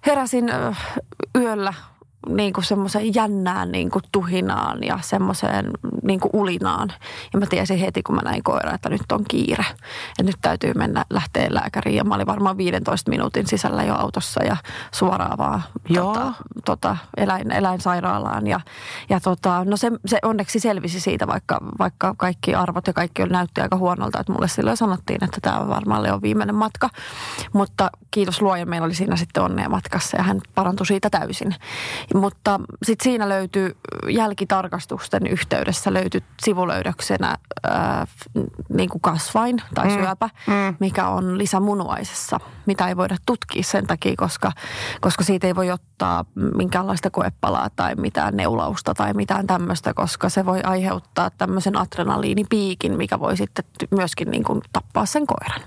heräsin 0.06 0.50
yöllä 1.38 1.74
niin 2.28 2.52
kuin 2.52 2.64
semmoiseen 2.64 3.14
jännään 3.14 3.72
niin 3.72 3.90
kuin 3.90 4.02
tuhinaan 4.12 4.84
ja 4.84 4.98
semmoiseen 5.02 5.70
niin 6.02 6.20
kuin 6.20 6.30
ulinaan. 6.32 6.92
Ja 7.32 7.38
mä 7.38 7.46
tiesin 7.46 7.78
heti, 7.78 8.02
kun 8.02 8.14
mä 8.14 8.22
näin 8.24 8.42
koiran, 8.42 8.74
että 8.74 8.88
nyt 8.88 9.12
on 9.12 9.24
kiire. 9.28 9.64
Ja 10.18 10.24
nyt 10.24 10.36
täytyy 10.42 10.72
mennä 10.74 11.04
lähteä 11.10 11.46
lääkäriin. 11.50 11.96
Ja 11.96 12.04
mä 12.04 12.14
olin 12.14 12.26
varmaan 12.26 12.56
15 12.56 13.10
minuutin 13.10 13.46
sisällä 13.46 13.82
jo 13.82 13.94
autossa 13.94 14.44
ja 14.44 14.56
suoraan 14.92 15.38
vaan 15.38 15.62
tota, 15.94 16.32
tota, 16.64 16.96
eläin, 17.16 17.50
eläinsairaalaan. 17.50 18.46
Ja, 18.46 18.60
ja 19.08 19.20
tota, 19.20 19.64
no 19.64 19.76
se, 19.76 19.90
se 20.06 20.18
onneksi 20.22 20.60
selvisi 20.60 21.00
siitä, 21.00 21.26
vaikka, 21.26 21.58
vaikka 21.78 22.14
kaikki 22.16 22.54
arvot 22.54 22.86
ja 22.86 22.92
kaikki 22.92 23.24
näytti 23.24 23.60
aika 23.60 23.76
huonolta. 23.76 24.20
Että 24.20 24.32
mulle 24.32 24.48
silloin 24.48 24.76
sanottiin, 24.76 25.24
että 25.24 25.38
tämä 25.42 25.58
on 25.58 25.68
varmaan 25.68 26.02
Leon 26.02 26.22
viimeinen 26.22 26.54
matka. 26.54 26.88
Mutta 27.52 27.90
kiitos 28.10 28.42
luojan, 28.42 28.68
meillä 28.68 28.84
oli 28.84 28.94
siinä 28.94 29.16
sitten 29.16 29.42
onnea 29.42 29.68
matkassa 29.68 30.16
ja 30.16 30.22
hän 30.22 30.40
parantui 30.54 30.86
siitä 30.86 31.10
täysin. 31.10 31.54
Mutta 32.14 32.60
sitten 32.82 33.04
siinä 33.04 33.28
löytyy 33.28 33.76
jälkitarkastusten 34.08 35.26
yhteydessä 35.26 35.92
löytyi 35.92 36.22
sivulöydöksenä 36.42 37.38
ää, 37.62 38.06
niin 38.68 38.88
kuin 38.88 39.00
kasvain 39.00 39.62
tai 39.74 39.88
mm. 39.88 39.94
syöpä, 39.94 40.30
mm. 40.46 40.76
mikä 40.80 41.08
on 41.08 41.38
lisämunuaisessa, 41.38 42.40
mitä 42.66 42.88
ei 42.88 42.96
voida 42.96 43.16
tutkia 43.26 43.62
sen 43.62 43.86
takia, 43.86 44.14
koska, 44.16 44.52
koska 45.00 45.24
siitä 45.24 45.46
ei 45.46 45.56
voi 45.56 45.70
ottaa 45.70 46.24
minkäänlaista 46.56 47.10
koepalaa 47.10 47.70
tai 47.76 47.94
mitään 47.94 48.36
neulausta 48.36 48.94
tai 48.94 49.14
mitään 49.14 49.46
tämmöistä, 49.46 49.94
koska 49.94 50.28
se 50.28 50.46
voi 50.46 50.60
aiheuttaa 50.62 51.30
tämmöisen 51.30 51.76
adrenaliinipiikin, 51.76 52.96
mikä 52.96 53.20
voi 53.20 53.36
sitten 53.36 53.64
myöskin 53.90 54.30
niin 54.30 54.44
kuin 54.44 54.60
tappaa 54.72 55.06
sen 55.06 55.26
koiran. 55.26 55.60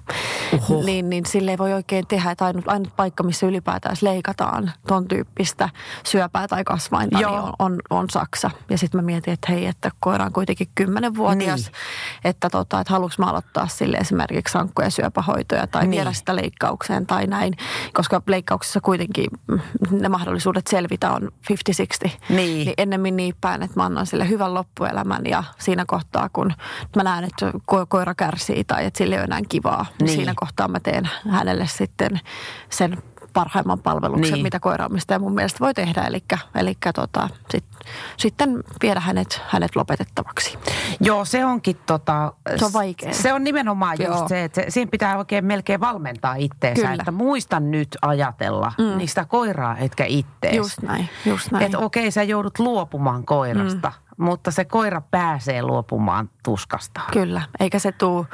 Oho. 0.54 0.84
Niin, 0.84 1.10
niin 1.10 1.26
sille 1.26 1.52
ei 1.52 1.58
voi 1.58 1.74
oikein 1.74 2.08
tehdä, 2.08 2.32
että 2.32 2.46
ainut, 2.46 2.68
ainut 2.68 2.96
paikka, 2.96 3.24
missä 3.24 3.46
ylipäätään 3.46 3.96
leikataan 4.02 4.72
ton 4.88 5.08
tyyppistä 5.08 5.70
syöpää 6.04 6.33
tai 6.50 6.64
kasvainta, 6.64 7.18
niin 7.18 7.28
on, 7.28 7.54
on, 7.60 7.80
on 7.90 8.10
Saksa. 8.10 8.52
Ja 8.70 8.78
sitten 8.78 9.02
mä 9.02 9.06
mietin, 9.06 9.34
että 9.34 9.52
hei, 9.52 9.66
että 9.66 9.92
koira 10.00 10.26
on 10.26 10.34
kuitenkin 10.34 10.68
kymmenenvuotias, 10.76 11.62
niin. 11.66 11.74
että, 12.24 12.50
tota, 12.50 12.80
että 12.80 12.94
haluanko 12.94 13.16
mä 13.18 13.26
aloittaa 13.26 13.68
sille 13.68 13.98
esimerkiksi 13.98 14.52
sankkoja 14.52 14.90
syöpähoitoja 14.90 15.68
tai 15.68 15.82
niin. 15.82 15.92
viedä 15.92 16.14
sitä 16.14 16.36
leikkaukseen 16.36 17.06
tai 17.06 17.28
näin. 17.28 17.54
Koska 17.94 18.22
leikkauksessa 18.28 18.82
kuitenkin 18.82 19.28
ne 19.92 20.10
mahdollisuudet 20.10 20.68
selvitä 20.68 21.12
on 21.12 21.32
50-60. 22.08 22.10
Niin. 22.30 22.30
niin 22.30 22.74
ennemmin 22.78 23.16
niin 23.16 23.36
päin, 23.42 23.64
että 23.64 23.80
mä 23.80 23.86
annan 23.86 24.06
sille 24.06 24.30
hyvän 24.30 24.54
loppuelämän 24.54 25.22
ja 25.26 25.44
siinä 25.60 25.84
kohtaa, 25.88 26.30
kun 26.34 26.54
mä 26.96 27.04
näen, 27.04 27.24
että 27.24 27.52
ko- 27.52 27.86
koira 27.88 28.16
kärsii 28.16 28.64
tai 28.64 28.86
että 28.86 28.98
sille 28.98 29.16
ei 29.16 29.20
ole 29.20 29.24
enää 29.24 29.42
kivaa, 29.50 29.86
niin, 29.90 30.06
niin 30.06 30.16
siinä 30.16 30.34
kohtaa 30.36 30.68
mä 30.68 30.80
teen 30.80 31.10
hänelle 31.30 31.68
sitten 31.68 32.20
sen 32.70 33.04
parhaimman 33.34 33.80
palveluksen, 33.80 34.34
niin. 34.34 34.44
mitä 34.44 34.60
koiraamistaja 34.60 35.20
mun 35.20 35.34
mielestä 35.34 35.60
voi 35.60 35.74
tehdä. 35.74 36.02
Eli, 36.02 36.24
eli 36.56 36.78
tota, 36.96 37.30
sit, 37.50 37.66
sitten 38.18 38.64
viedä 38.82 39.00
hänet, 39.00 39.42
hänet 39.48 39.76
lopetettavaksi. 39.76 40.58
Joo, 41.00 41.26
se 41.26 41.46
onkin 41.46 41.78
tota... 41.86 42.34
Se 42.56 42.66
on 42.66 42.74
vaikea. 42.74 43.14
Se 43.14 43.34
on 43.34 43.44
nimenomaan 43.44 43.98
Joo. 44.00 44.12
just 44.12 44.28
se, 44.28 44.44
että 44.44 44.62
siinä 44.70 44.90
pitää 44.92 45.18
oikein 45.18 45.46
melkein 45.46 45.80
valmentaa 45.80 46.36
itteensä. 46.36 46.82
Kyllä. 46.82 46.94
Että 46.94 47.12
muista 47.12 47.60
nyt 47.60 47.98
ajatella 48.02 48.72
mm. 48.78 48.98
niistä 48.98 49.26
koiraa, 49.26 49.78
etkä 49.78 50.06
ittees. 50.06 50.56
Just 50.56 50.82
näin, 50.82 51.10
just 51.26 51.52
näin. 51.52 51.66
Että 51.66 51.80
okei, 51.80 52.12
sä 52.12 52.24
joudut 52.24 52.60
luopumaan 52.60 53.26
koirasta, 53.26 53.92
mm. 54.18 54.26
mutta 54.26 54.52
se 54.52 54.66
koira 54.66 55.02
pääsee 55.02 55.62
luopumaan 55.62 56.30
tuskastaan. 56.44 57.12
Kyllä, 57.14 57.42
eikä 57.60 57.80
se 57.80 57.92
tuu... 57.92 58.28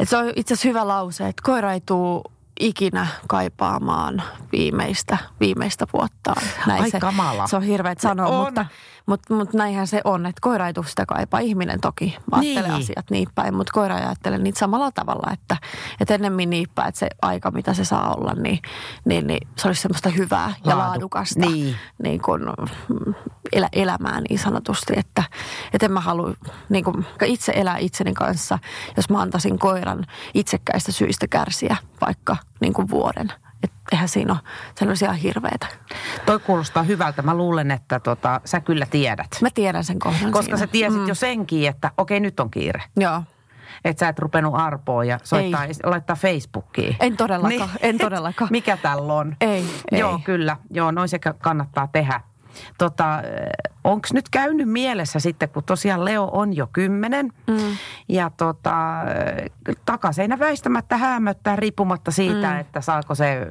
Että 0.00 0.10
se 0.10 0.16
on 0.16 0.32
itse 0.36 0.54
asiassa 0.54 0.68
hyvä 0.68 0.88
lause, 0.88 1.28
että 1.28 1.42
koira 1.44 1.72
ei 1.72 1.80
tuu 1.80 2.24
ikinä 2.60 3.06
kaipaamaan 3.28 4.22
viimeistä, 4.52 5.18
viimeistä 5.40 5.86
vuottaan. 5.92 6.42
Näin 6.66 6.82
Ai 6.82 6.90
se, 6.90 7.00
kamala. 7.00 7.46
Se 7.46 7.56
on 7.56 7.62
hirveä 7.62 7.94
sanoa, 7.98 8.26
on. 8.26 8.44
mutta, 8.44 8.66
mutta, 9.10 9.34
mutta 9.34 9.58
näinhän 9.58 9.86
se 9.86 10.00
on, 10.04 10.26
että 10.26 10.40
koira 10.40 10.66
ei 10.66 10.72
tule 10.72 10.86
sitä 10.86 11.06
kaipaa. 11.06 11.40
Ihminen 11.40 11.80
toki 11.80 12.16
ajattelee 12.30 12.70
niin. 12.70 12.82
asiat 12.82 13.10
niin 13.10 13.28
päin, 13.34 13.54
mutta 13.54 13.72
koira 13.72 13.98
ei 13.98 14.04
ajattele 14.04 14.38
niitä 14.38 14.58
samalla 14.58 14.92
tavalla, 14.92 15.32
että, 15.32 15.56
että 16.00 16.14
ennemmin 16.14 16.50
niin 16.50 16.66
päin, 16.74 16.88
että 16.88 16.98
se 16.98 17.08
aika, 17.22 17.50
mitä 17.50 17.74
se 17.74 17.84
saa 17.84 18.14
olla, 18.14 18.34
niin, 18.34 18.58
niin, 19.04 19.26
niin 19.26 19.48
se 19.56 19.68
olisi 19.68 19.82
semmoista 19.82 20.08
hyvää 20.08 20.54
ja 20.64 20.78
Laadu. 20.78 20.90
laadukasta 20.90 21.40
niin. 21.40 21.76
Niin 22.02 22.22
kuin, 22.22 22.42
elä, 23.52 23.68
elämää 23.72 24.20
niin 24.20 24.38
sanotusti, 24.38 24.92
että, 24.96 25.22
että 25.72 25.86
en 25.86 25.92
mä 25.92 26.00
halua 26.00 26.34
niin 26.68 26.84
kuin, 26.84 27.06
itse 27.24 27.52
elää 27.56 27.78
itseni 27.78 28.14
kanssa, 28.14 28.58
jos 28.96 29.10
mä 29.10 29.20
antaisin 29.20 29.58
koiran 29.58 30.06
itsekkäistä 30.34 30.92
syistä 30.92 31.28
kärsiä 31.28 31.76
vaikka 32.00 32.36
niin 32.60 32.72
kuin 32.72 32.90
vuoden. 32.90 33.32
Että 33.62 33.76
eihän 33.92 34.08
siinä 34.08 34.32
ole 34.32 34.40
sellaisia 34.74 35.12
hirveitä. 35.12 35.66
Toi 36.26 36.38
kuulostaa 36.38 36.82
hyvältä. 36.82 37.22
Mä 37.22 37.34
luulen, 37.34 37.70
että 37.70 38.00
tota, 38.00 38.40
sä 38.44 38.60
kyllä 38.60 38.86
tiedät. 38.86 39.28
Mä 39.42 39.48
tiedän 39.54 39.84
sen 39.84 39.98
kohdan 39.98 40.32
Koska 40.32 40.42
siinä. 40.42 40.58
sä 40.58 40.66
tiesit 40.66 41.00
mm. 41.00 41.08
jo 41.08 41.14
senkin, 41.14 41.68
että 41.68 41.90
okei 41.98 42.20
nyt 42.20 42.40
on 42.40 42.50
kiire. 42.50 42.82
Joo. 42.96 43.22
Että 43.84 44.00
sä 44.00 44.08
et 44.08 44.18
rupenut 44.18 44.54
arpoa 44.54 45.04
ja 45.04 45.18
soittaa, 45.22 45.64
ei. 45.64 45.72
laittaa 45.84 46.16
Facebookiin. 46.16 46.96
En 47.00 47.16
todellakaan, 47.16 47.70
niin. 47.70 47.78
en 47.82 47.98
todellakaan. 47.98 48.48
Mikä 48.60 48.76
tällä 48.76 49.14
on? 49.14 49.36
Ei, 49.40 49.64
Joo, 49.92 50.12
ei. 50.12 50.22
kyllä. 50.22 50.56
Joo, 50.70 50.90
noin 50.90 51.08
sekä 51.08 51.32
kannattaa 51.32 51.86
tehdä. 51.86 52.20
Tota, 52.78 53.22
Onko 53.84 54.08
nyt 54.12 54.28
käynyt 54.28 54.68
mielessä 54.68 55.20
sitten, 55.20 55.48
kun 55.48 55.64
tosiaan 55.64 56.04
Leo 56.04 56.28
on 56.32 56.56
jo 56.56 56.68
kymmenen 56.72 57.32
mm. 57.46 57.56
ja 58.08 58.30
tota, 58.36 58.72
takaseinä 59.84 60.38
väistämättä 60.38 60.96
häämöttää 60.96 61.56
riippumatta 61.56 62.10
siitä, 62.10 62.50
mm. 62.50 62.58
että 62.58 62.80
saako 62.80 63.14
se, 63.14 63.46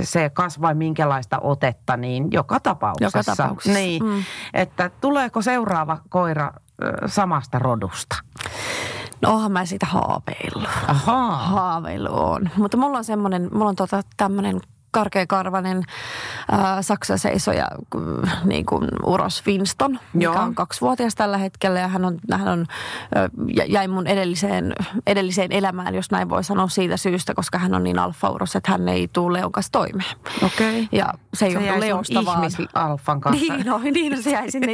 se 0.00 0.30
kasvaa 0.30 0.74
minkälaista 0.74 1.38
otetta, 1.38 1.96
niin 1.96 2.32
joka 2.32 2.60
tapauksessa. 2.60 3.18
Joka 3.18 3.36
tapauksessa. 3.36 3.78
Niin, 3.78 4.04
mm. 4.04 4.24
että 4.54 4.90
tuleeko 5.00 5.42
seuraava 5.42 5.98
koira 6.08 6.52
samasta 7.06 7.58
rodusta? 7.58 8.16
No 9.22 9.34
onhan 9.34 9.52
mä 9.52 9.66
siitä 9.66 9.86
haaveillut. 9.86 10.68
Ahaa. 10.86 11.36
Haaveilu 11.36 12.30
on. 12.30 12.50
Mutta 12.56 12.76
mulla 12.76 12.98
on 12.98 13.04
semmoinen, 13.04 13.48
mulla 13.52 13.68
on 13.68 13.76
tota 13.76 14.02
tämmöinen 14.16 14.60
karkeakarvainen 14.92 15.82
äh, 16.52 16.60
Saksan 16.80 17.18
seisoja 17.18 17.68
niin 18.44 18.66
kuin 18.66 18.88
Uros 19.06 19.42
Winston, 19.46 19.98
mikä 20.12 20.24
Joo. 20.24 20.34
on 20.34 20.54
kaksivuotias 20.54 21.14
tällä 21.14 21.38
hetkellä 21.38 21.80
ja 21.80 21.88
hän 21.88 22.04
on, 22.04 22.18
hän 22.32 22.48
on 22.48 22.66
äh, 23.16 23.30
jäi 23.68 23.88
mun 23.88 24.06
edelliseen, 24.06 24.72
edelliseen 25.06 25.52
elämään, 25.52 25.94
jos 25.94 26.10
näin 26.10 26.28
voi 26.28 26.44
sanoa 26.44 26.68
siitä 26.68 26.96
syystä, 26.96 27.34
koska 27.34 27.58
hän 27.58 27.74
on 27.74 27.84
niin 27.84 27.98
alfa-uros, 27.98 28.56
että 28.56 28.72
hän 28.72 28.88
ei 28.88 29.08
tule 29.12 29.38
Leon 29.38 29.52
kanssa 29.52 29.72
toimeen. 29.72 30.16
Okei. 30.42 30.82
Okay. 30.82 30.98
Ja 30.98 31.14
se 31.34 31.46
ei 31.46 31.52
johdu 31.52 31.80
Leosta 31.80 32.24
vaan. 32.24 32.50
alfan 32.74 33.20
kanssa. 33.20 33.54
Niin, 33.54 33.66
no, 33.66 33.78
niin 33.78 34.22
se 34.22 34.30
jäi 34.30 34.50
sinne 34.50 34.72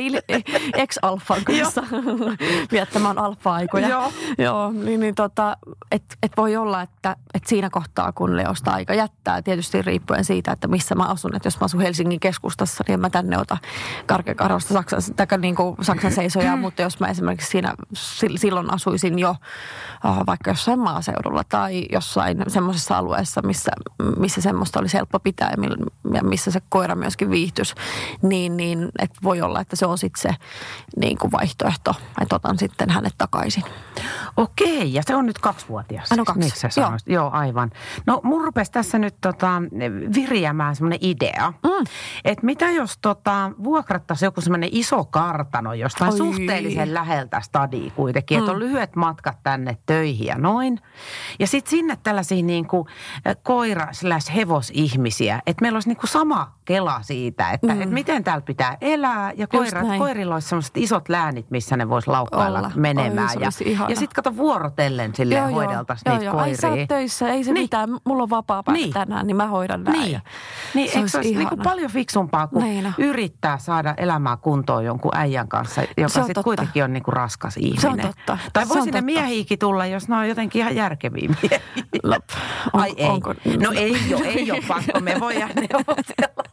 ex-alfan 0.75 1.45
kanssa 1.45 1.83
viettämään 2.73 3.19
alfa-aikoja. 3.19 3.89
Joo. 3.89 4.13
Joo, 4.39 4.73
niin, 4.73 5.01
niin 5.01 5.15
tota, 5.15 5.57
et, 5.93 6.03
et 6.23 6.33
voi 6.37 6.57
olla, 6.57 6.83
että 6.83 7.17
et 7.35 7.47
siinä 7.47 7.71
kohtaa, 7.71 8.13
kun 8.13 8.37
Leosta 8.37 8.71
aika 8.71 8.95
jättää, 8.95 9.43
tietysti 9.43 9.83
riippuen 10.09 10.25
siitä, 10.25 10.53
että 10.53 10.69
missä 10.69 10.95
mä 10.95 11.05
asun. 11.05 11.37
Että 11.37 11.47
jos 11.47 11.61
mä 11.61 11.65
asun 11.65 11.81
Helsingin 11.81 12.21
keskustassa, 12.21 12.85
niin 12.87 12.95
en 12.95 13.01
mä 13.01 13.11
tänne 13.11 13.39
ota 13.39 13.57
karkeakarvasta 14.07 14.75
Saksan, 14.75 15.01
tai 15.17 15.27
niin 15.39 15.55
kuin 15.55 15.77
Saksan 15.81 16.13
seisoja, 16.13 16.57
mutta 16.57 16.83
jos 16.83 17.01
mä 17.01 17.07
esimerkiksi 17.07 17.49
siinä 17.49 17.75
silloin 18.37 18.75
asuisin 18.75 19.19
jo 19.19 19.31
uh, 19.31 20.27
vaikka 20.27 20.51
jossain 20.51 20.79
maaseudulla 20.79 21.43
tai 21.49 21.87
jossain 21.93 22.45
semmoisessa 22.49 22.99
alueessa, 22.99 23.43
missä, 23.43 23.71
missä 24.17 24.41
semmoista 24.41 24.81
olisi 24.81 24.97
helppo 24.97 25.21
pitää 25.21 25.55
ja 26.15 26.23
missä 26.23 26.51
se 26.51 26.61
koira 26.69 26.95
myöskin 26.95 27.31
viihtyisi, 27.31 27.75
niin, 28.23 28.57
niin 28.57 28.89
et 28.99 29.11
voi 29.23 29.41
olla, 29.41 29.61
että 29.61 29.77
se 29.77 29.87
on 29.87 29.99
sitten 29.99 30.23
se 30.23 30.37
niin 31.01 31.19
kuin 31.19 31.33
vaihtoehto, 31.33 31.95
että 32.21 32.37
otan 32.37 32.59
sitten 32.59 32.91
hänet 32.91 33.15
takaisin. 33.19 33.65
Okei, 34.37 34.95
ja 34.95 35.03
se 35.07 35.15
on 35.15 35.27
nyt 35.27 35.39
kaksivuotias. 35.39 36.11
Hän 36.11 36.21
on 36.21 36.27
kaksi. 36.27 36.39
Miksi 36.39 36.81
Joo. 36.81 36.93
Joo, 37.07 37.31
aivan. 37.33 37.71
No 38.07 38.21
mun 38.25 38.45
rupesi 38.45 38.73
tässä 38.73 38.99
nyt 38.99 39.15
tota, 39.21 39.63
viriämään 40.15 40.77
semmoinen 40.77 40.99
idea, 41.03 41.53
mm. 41.63 41.87
että 42.25 42.47
mitä 42.47 42.71
jos 42.71 42.99
tota, 42.99 43.51
vuokrattaisiin 43.65 44.27
joku 44.27 44.41
semmoinen 44.41 44.69
iso 44.73 45.05
kartano 45.05 45.75
jostain 45.75 46.13
Oi. 46.13 46.19
suhteellisen 46.19 46.95
läheltä 46.95 47.41
stadi 47.41 47.91
kuitenkin, 47.91 48.39
mm. 48.39 48.41
että 48.41 48.53
on 48.53 48.59
lyhyet 48.59 48.97
matkat 48.97 49.39
tänne 49.43 49.77
töihin 49.87 50.27
ja 50.27 50.39
noin. 50.39 50.81
Ja 51.39 51.47
sitten 51.47 51.71
sinne 51.71 51.99
tällaisia 52.03 52.43
niin 52.43 52.67
kuin 52.67 52.89
koira 53.43 53.89
slash 53.93 54.35
hevosihmisiä, 54.35 55.43
että 55.47 55.63
meillä 55.63 55.77
olisi 55.77 55.89
niin 55.89 55.97
kuin 55.97 56.11
sama 56.11 56.53
kela 56.65 57.03
siitä, 57.03 57.51
että, 57.51 57.75
mm. 57.75 57.83
että 57.83 57.95
miten 57.95 58.25
täällä 58.25 58.43
pitää 58.43 58.77
elää. 58.81 59.33
Ja 59.37 59.47
koira, 59.47 59.83
koirilla 59.99 60.35
olisi 60.35 60.49
semmoiset 60.49 60.77
isot 60.77 61.09
läänit, 61.09 61.51
missä 61.51 61.77
ne 61.77 61.89
voisi 61.89 62.11
laukkailla 62.11 62.59
Olla. 62.59 62.71
menemään. 62.77 63.29
Oi, 63.37 63.43
ja, 63.43 63.51
ja 63.89 63.97
sitten 63.97 64.15
kato 64.15 64.37
vuorotellen 64.37 65.15
silleen 65.15 65.53
hoideltaisiin 65.53 66.13
niitä 66.13 66.25
joo, 66.25 66.35
koiria. 66.35 66.51
Ai 66.51 66.57
sä 66.57 66.87
töissä, 66.89 67.29
ei 67.29 67.45
se 67.45 67.53
niin. 67.53 67.65
mitään. 67.65 67.89
Mulla 68.05 68.23
on 68.23 68.31
vapaa 68.31 68.63
päivä 68.63 68.79
niin. 68.79 68.93
tänään, 68.93 69.27
niin 69.27 69.37
mä 69.37 69.47
hoidan 69.47 69.85
näin. 69.93 70.11
Niin, 70.11 70.23
niin 70.75 70.91
se 70.91 70.99
eikö 70.99 71.09
se 71.09 71.19
olisi 71.19 71.35
niin 71.35 71.49
kuin 71.49 71.63
paljon 71.63 71.91
fiksumpaa 71.91 72.47
kuin 72.47 72.65
niin 72.65 72.85
no. 72.85 72.93
yrittää 72.99 73.59
saada 73.59 73.95
elämää 73.97 74.37
kuntoon 74.37 74.85
jonkun 74.85 75.11
äijän 75.15 75.49
kanssa, 75.49 75.83
joka 75.97 76.25
sitten 76.25 76.45
kuitenkin 76.45 76.85
on 76.85 76.93
niin 76.93 77.03
kuin 77.03 77.13
raskas 77.13 77.57
ihminen. 77.57 77.81
Se 77.81 77.89
on 77.89 77.99
totta. 77.99 78.39
Tai 78.53 78.69
voi 78.69 78.83
sinne 78.83 79.01
miehiikin 79.01 79.59
tulla, 79.59 79.87
jos 79.87 80.09
ne 80.09 80.17
on 80.17 80.29
jotenkin 80.29 80.61
ihan 80.61 80.77
järkeviä 80.77 81.29
miehiä. 81.29 81.61
Lop. 82.03 82.25
On, 82.73 82.81
Ai 82.81 82.95
ei. 82.97 83.07
Onko, 83.07 83.35
no 83.61 83.73
ei 83.73 84.15
ole, 84.15 84.27
ei 84.27 84.51
ole 84.51 84.63
pakko. 84.69 85.01
Me 85.01 85.17
voidaan 85.21 85.51
neuvotella 85.55 86.45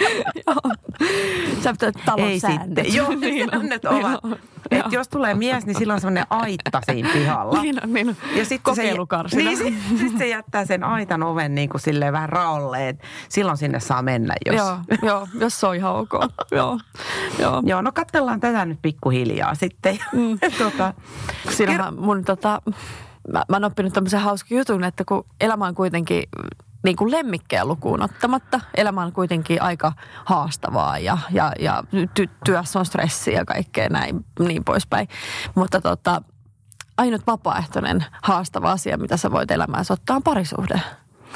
Sä 1.62 1.72
pitää 1.72 1.92
talon 2.04 2.28
Ei 2.28 2.40
sitten. 2.40 2.94
Joo, 2.94 3.10
niin 3.20 3.50
säännöt 3.50 3.84
ovat. 3.84 4.40
Et 4.70 4.92
jos 4.92 5.08
tulee 5.08 5.34
mies, 5.34 5.66
niin 5.66 5.78
silloin 5.78 5.94
on 5.94 6.00
semmoinen 6.00 6.26
aitta 6.30 6.80
siinä 6.86 7.08
pihalla. 7.12 7.62
Niin 7.62 7.84
on, 7.84 7.92
niin 7.92 8.08
on. 8.08 8.16
Ja 8.34 8.44
sitten 8.44 8.74
se, 8.74 8.94
niin, 9.36 9.56
sit, 9.56 9.74
sit 9.98 10.18
se 10.18 10.28
jättää 10.28 10.64
sen 10.64 10.84
aitan 10.84 11.22
oven 11.22 11.54
niin 11.54 11.68
kuin 11.68 11.80
silleen 11.80 12.12
vähän 12.12 12.28
raolleen. 12.28 12.98
Silloin 13.28 13.56
sinne 13.56 13.80
saa 13.80 14.02
mennä, 14.02 14.34
jos... 14.46 14.56
Joo, 14.56 14.78
joo 15.02 15.28
jos 15.40 15.60
se 15.60 15.66
on 15.66 15.76
ihan 15.76 15.94
ok. 15.94 16.12
joo, 16.50 16.78
joo. 17.38 17.62
joo, 17.66 17.82
no 17.82 17.92
katsellaan 17.92 18.40
tätä 18.40 18.66
nyt 18.66 18.78
pikkuhiljaa 18.82 19.54
sitten. 19.54 19.98
Mm. 20.12 20.38
tota, 20.58 20.94
Siinähän 21.50 21.94
mun 21.94 22.24
tota, 22.24 22.62
mä, 23.32 23.44
mä 23.48 23.56
oon 23.56 23.64
oppinut 23.64 23.92
tämmöisen 23.92 24.20
hauskan 24.20 24.58
jutun, 24.58 24.84
että 24.84 25.04
kun 25.04 25.26
elämä 25.40 25.66
on 25.66 25.74
kuitenkin 25.74 26.22
niin 26.82 26.96
kuin 26.96 27.10
lemmikkejä 27.10 27.64
lukuun 27.64 28.02
ottamatta. 28.02 28.60
Elämä 28.74 29.02
on 29.02 29.12
kuitenkin 29.12 29.62
aika 29.62 29.92
haastavaa 30.24 30.98
ja, 30.98 31.18
ja, 31.30 31.52
ja 31.60 31.84
ty- 31.94 32.30
työssä 32.44 32.78
on 32.78 32.86
stressiä 32.86 33.38
ja 33.38 33.44
kaikkea 33.44 33.88
näin 33.88 34.24
niin 34.38 34.64
poispäin. 34.64 35.08
Mutta 35.54 35.80
tota, 35.80 36.22
ainut 36.96 37.26
vapaaehtoinen 37.26 38.04
haastava 38.22 38.72
asia, 38.72 38.98
mitä 38.98 39.16
sä 39.16 39.30
voit 39.30 39.50
elämäänsä 39.50 39.94
ottaa, 39.94 40.16
on 40.16 40.22
parisuhde. 40.22 40.80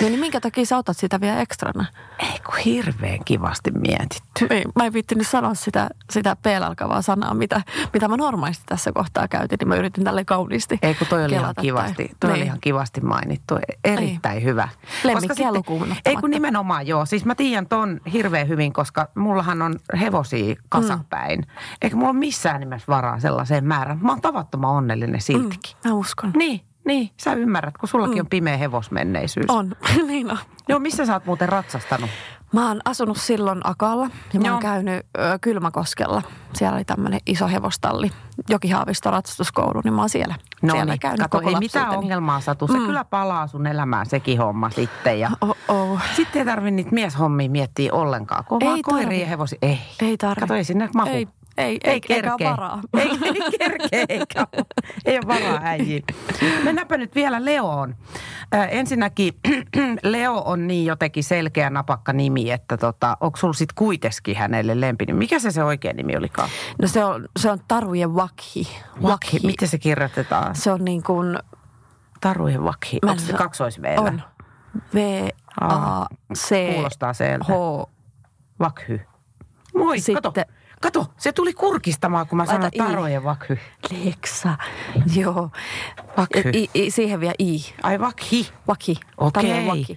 Niin 0.01 0.21
minkä 0.21 0.41
takia 0.41 0.67
sä 0.67 0.77
otat 0.77 0.97
sitä 0.97 1.21
vielä 1.21 1.41
ekstrana? 1.41 1.85
Ei 2.19 2.41
kun 2.47 2.57
hirveän 2.57 3.25
kivasti 3.25 3.71
mietitty. 3.71 4.47
Niin, 4.51 4.65
mä 4.77 4.85
en 4.85 4.93
viittinyt 4.93 5.27
sanoa 5.27 5.55
sitä, 5.55 5.89
sitä 6.11 6.37
p-alkavaa 6.37 7.03
sanaa, 7.03 7.35
mitä, 7.35 7.63
mitä 7.93 8.09
mä 8.09 8.17
normaalisti 8.17 8.65
tässä 8.67 8.93
kohtaa 8.93 9.29
käytin, 9.29 9.57
niin 9.61 9.69
mä 9.69 9.77
yritin 9.77 10.05
tälle 10.05 10.25
kauniisti 10.25 10.79
Ei 10.83 10.95
kun 10.95 11.07
toi 11.07 11.25
oli 11.25 11.35
ihan 11.35 11.55
kivasti, 11.61 12.11
toi 12.21 12.31
niin. 12.31 12.37
oli 12.37 12.45
ihan 12.45 12.61
kivasti 12.61 13.01
mainittu. 13.01 13.55
Erittäin 13.85 14.37
niin. 14.37 14.45
hyvä. 14.45 14.69
Lemmikkiä 15.05 15.53
lukuun 15.53 15.95
Ei 16.05 16.17
kun 16.17 16.31
nimenomaan 16.31 16.87
joo. 16.87 17.07
Siis 17.07 17.25
mä 17.25 17.35
tiedän 17.35 17.67
ton 17.67 18.01
hirveän 18.13 18.49
hyvin, 18.49 18.73
koska 18.73 19.09
mullahan 19.15 19.63
on 19.63 19.75
hevosia 20.01 20.55
kasapäin. 20.69 21.39
Mm. 21.39 21.47
Eikä 21.83 21.97
mulla 21.97 22.11
ole 22.11 22.19
missään 22.19 22.61
nimessä 22.61 22.87
varaa 22.89 23.21
sellaiseen 23.21 23.65
määrään. 23.65 23.99
Mä 24.03 24.13
oon 24.13 24.21
tavattoman 24.21 24.71
onnellinen 24.71 25.21
siltikin. 25.21 25.77
Mm, 25.85 25.91
mä 25.91 25.95
uskon. 25.95 26.33
Niin. 26.37 26.74
Niin, 26.85 27.11
sä 27.21 27.33
ymmärrät, 27.33 27.79
kun 27.79 27.89
sullakin 27.89 28.17
mm. 28.17 28.21
on 28.21 28.27
pimeä 28.27 28.57
hevosmenneisyys. 28.57 29.47
On, 29.49 29.77
niin 30.07 30.31
on. 30.31 30.39
Joo, 30.69 30.79
missä 30.79 31.07
sä 31.07 31.13
oot 31.13 31.27
muuten 31.27 31.49
ratsastanut? 31.49 32.11
Mä 32.53 32.69
oon 32.69 32.81
asunut 32.85 33.17
silloin 33.17 33.61
Akalla 33.65 34.11
ja 34.33 34.41
mä 34.41 34.53
oon 34.53 34.63
käynyt 34.63 35.07
ö, 35.19 35.39
Kylmäkoskella. 35.41 36.23
Siellä 36.53 36.77
oli 36.77 36.85
tämmöinen 36.85 37.21
iso 37.27 37.49
hevostalli, 37.49 38.11
Jokihaavisto 38.49 39.11
ratsastuskoulu, 39.11 39.81
niin 39.85 39.95
mä 39.95 40.03
oon 40.03 40.09
siellä, 40.09 40.35
no 40.63 40.73
siellä 40.73 40.93
niin, 40.93 41.01
käynyt 41.01 41.21
kato, 41.21 41.39
koko 41.39 41.51
ei 41.51 41.57
mitään 41.57 41.91
ongelmaa 41.91 42.41
satu. 42.41 42.67
Se 42.67 42.79
mm. 42.79 42.87
kyllä 42.87 43.05
palaa 43.05 43.47
sun 43.47 43.67
elämään 43.67 44.07
sekin 44.07 44.39
homma 44.39 44.71
sitten. 44.71 45.21
Ja 45.21 45.31
oh, 45.41 45.57
oh. 45.69 46.01
Sitten 46.17 46.41
ei 46.41 46.47
tarvi 46.47 46.71
niitä 46.71 46.91
mieshommia 46.93 47.51
miettiä 47.51 47.95
ollenkaan. 47.95 48.45
Kovaa 48.45 48.75
ei 48.75 48.83
koiria 48.83 49.21
ja 49.21 49.27
hevosi. 49.27 49.59
Ei. 49.63 49.79
Ei 50.01 50.17
tarvi. 50.17 50.41
Kato, 50.41 50.55
ei 50.55 50.65
sinne 50.65 50.89
mahu. 50.95 51.11
Ei 51.11 51.29
ei, 51.59 51.79
ei, 51.85 51.93
ei 51.93 52.01
kerkeä. 52.01 52.51
varaa. 52.51 52.81
Ei, 52.99 53.11
ei 53.25 53.59
kerkeä, 53.59 54.05
eikä 54.09 54.47
Ei 55.05 55.17
ole 55.17 55.27
varaa 55.27 55.61
äijiin. 55.63 56.05
Mennäänpä 56.65 56.97
nyt 56.97 57.15
vielä 57.15 57.45
Leoon. 57.45 57.97
Äh, 58.55 58.69
ensinnäkin 58.71 59.33
Leo 60.03 60.43
on 60.45 60.67
niin 60.67 60.87
jotenkin 60.87 61.25
selkeä 61.25 61.71
napakka 61.71 62.13
nimi, 62.13 62.51
että 62.51 62.77
tota, 62.77 63.17
onko 63.21 63.37
sulla 63.37 63.53
sitten 63.53 63.75
kuitenkin 63.75 64.37
hänelle 64.37 64.81
lempinimi? 64.81 65.19
Mikä 65.19 65.39
se 65.39 65.51
se 65.51 65.65
oikea 65.65 65.93
nimi 65.93 66.17
olikaan? 66.17 66.49
No 66.83 66.89
se 66.89 67.05
on, 67.05 67.29
se 67.39 67.51
on 67.51 67.59
Tarujen 67.69 68.15
Wakhi. 68.15 68.69
Wakhi. 69.03 69.41
Miten 69.45 69.69
se 69.69 69.79
kirjoitetaan? 69.79 70.57
Se 70.57 70.73
on 70.73 70.85
niin 70.85 71.03
kuin... 71.03 71.39
Tarujen 72.21 72.63
Wakhi. 72.63 72.99
Onko 73.03 73.23
se 73.23 73.33
kaksois 73.33 73.81
On. 73.97 74.23
V-A-C. 74.95 76.73
Kuulostaa 76.75 77.13
H. 77.45 77.49
Vakhy. 78.61 79.01
Moi, 79.75 80.01
Sitten, 80.01 80.33
kato. 80.33 80.54
Kato, 80.81 81.07
se 81.17 81.33
tuli 81.33 81.53
kurkistamaan, 81.53 82.27
kun 82.27 82.37
mä 82.37 82.47
sanoin 82.47 82.73
tarojen 82.79 83.25
vakhy. 83.25 83.59
Leksa, 84.05 84.57
joo. 85.17 85.51
Vakhy. 86.17 86.51
I, 86.53 86.71
i, 86.75 86.91
siihen 86.91 87.21
vielä 87.21 87.35
i. 87.39 87.65
Ai 87.83 88.01
vakhi. 88.01 88.49
Vakhi. 88.69 88.97
Okei. 89.19 89.69
Okay. 89.69 89.97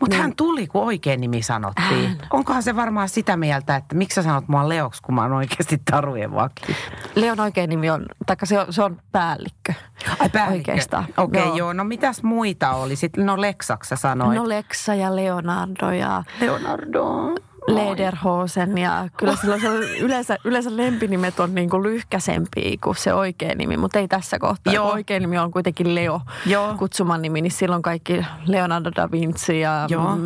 Mutta 0.00 0.16
niin. 0.16 0.22
hän 0.22 0.36
tuli, 0.36 0.66
kun 0.66 0.82
oikein 0.82 1.20
nimi 1.20 1.42
sanottiin. 1.42 2.08
Hän. 2.08 2.18
Onkohan 2.30 2.62
se 2.62 2.76
varmaan 2.76 3.08
sitä 3.08 3.36
mieltä, 3.36 3.76
että 3.76 3.94
miksi 3.94 4.14
sä 4.14 4.22
sanot 4.22 4.48
mua 4.48 4.68
Leoksi, 4.68 5.02
kun 5.02 5.14
mä 5.14 5.22
oon 5.22 5.32
oikeasti 5.32 5.82
tarujen 5.90 6.34
vakhi? 6.34 6.76
Leon 7.14 7.40
oikein 7.40 7.70
nimi 7.70 7.90
on, 7.90 8.06
taikka 8.26 8.46
se 8.46 8.60
on, 8.60 8.72
se 8.72 8.82
on 8.82 9.00
päällikkö. 9.12 9.74
Ai 10.18 10.28
päällikkö. 10.28 10.70
Oikeastaan. 10.70 11.04
Okei, 11.16 11.42
okay, 11.42 11.42
joo. 11.42 11.56
joo. 11.56 11.72
No 11.72 11.84
mitäs 11.84 12.22
muita 12.22 12.70
oli? 12.70 12.96
Sitten, 12.96 13.26
no 13.26 13.40
Leksaksi 13.40 13.88
sä 13.88 13.96
sanoit. 13.96 14.38
No 14.38 14.48
Leksa 14.48 14.94
ja 14.94 15.16
Leonardo 15.16 15.90
ja... 15.90 16.24
Leonardo. 16.40 17.34
Lederhosen 17.66 18.78
ja 18.78 19.08
kyllä 19.16 19.36
silloin 19.36 19.60
se 19.60 19.68
yleensä, 20.00 20.38
yleensä 20.44 20.76
lempinimet 20.76 21.40
on 21.40 21.54
niin 21.54 21.70
kuin 21.70 21.82
lyhkäsempiä 21.82 22.76
kuin 22.84 22.96
se 22.96 23.14
oikea 23.14 23.54
nimi, 23.54 23.76
mutta 23.76 23.98
ei 23.98 24.08
tässä 24.08 24.38
kohtaa. 24.38 24.72
Joo. 24.72 24.92
Oikea 24.92 25.20
nimi 25.20 25.38
on 25.38 25.50
kuitenkin 25.50 25.94
Leo 25.94 26.20
Joo. 26.46 26.74
kutsuman 26.78 27.22
nimi, 27.22 27.42
niin 27.42 27.52
silloin 27.52 27.82
kaikki 27.82 28.26
Leonardo 28.46 28.90
da 28.96 29.10
Vinci 29.10 29.60
ja 29.60 29.86
Joo. 29.88 30.16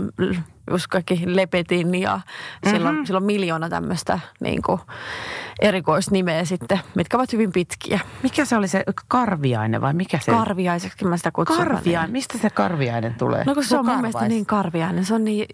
just 0.71 0.87
kaikki 0.87 1.23
Lepetin 1.27 1.95
ja 1.95 2.21
silloin, 2.65 2.95
mm-hmm. 2.95 3.07
silloin 3.07 3.25
miljoona 3.25 3.69
tämmöistä 3.69 4.21
niin 4.41 4.63
kuin 4.63 4.81
erikoisnimeä 5.61 6.45
sitten, 6.45 6.81
mitkä 6.95 7.17
ovat 7.17 7.33
hyvin 7.33 7.53
pitkiä. 7.53 8.01
Mikä 8.23 8.45
se 8.45 8.57
oli 8.57 8.69
se 8.69 8.85
karviainen 9.09 9.81
vai 9.81 9.95
mikä 9.95 10.19
se? 10.19 10.33
Karviaiseksi 10.33 11.05
mä 11.05 11.17
sitä 11.17 11.31
kutsun. 11.31 11.57
Karviainen, 11.57 12.13
mistä 12.13 12.39
se 12.39 12.51
karviainen 12.51 13.15
tulee? 13.15 13.45
No 13.45 13.55
kun 13.55 13.65
se 13.65 13.79
on 13.79 13.87
mun 13.87 13.97
mielestä 13.97 14.29
niin 14.29 14.47
karviainen, 14.47 15.05
se 15.05 15.15
on 15.15 15.25
niin 15.25 15.47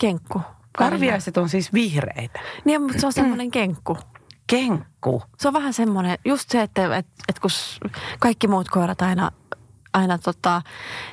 kenkku. 0.00 0.40
Karviaiset 0.78 1.36
on 1.36 1.48
siis 1.48 1.72
vihreitä. 1.72 2.40
Niin, 2.64 2.82
mutta 2.82 3.00
se 3.00 3.06
on 3.06 3.12
semmoinen 3.12 3.50
kenkku. 3.50 3.98
Kenkku? 4.46 5.22
Se 5.38 5.48
on 5.48 5.54
vähän 5.54 5.72
semmoinen, 5.72 6.18
just 6.24 6.50
se, 6.50 6.62
että, 6.62 6.96
että, 6.96 7.12
että 7.28 7.40
kun 7.40 7.50
kaikki 8.18 8.48
muut 8.48 8.68
koirat 8.68 9.02
aina 9.02 9.30
aina 9.92 10.18
tota, 10.18 10.62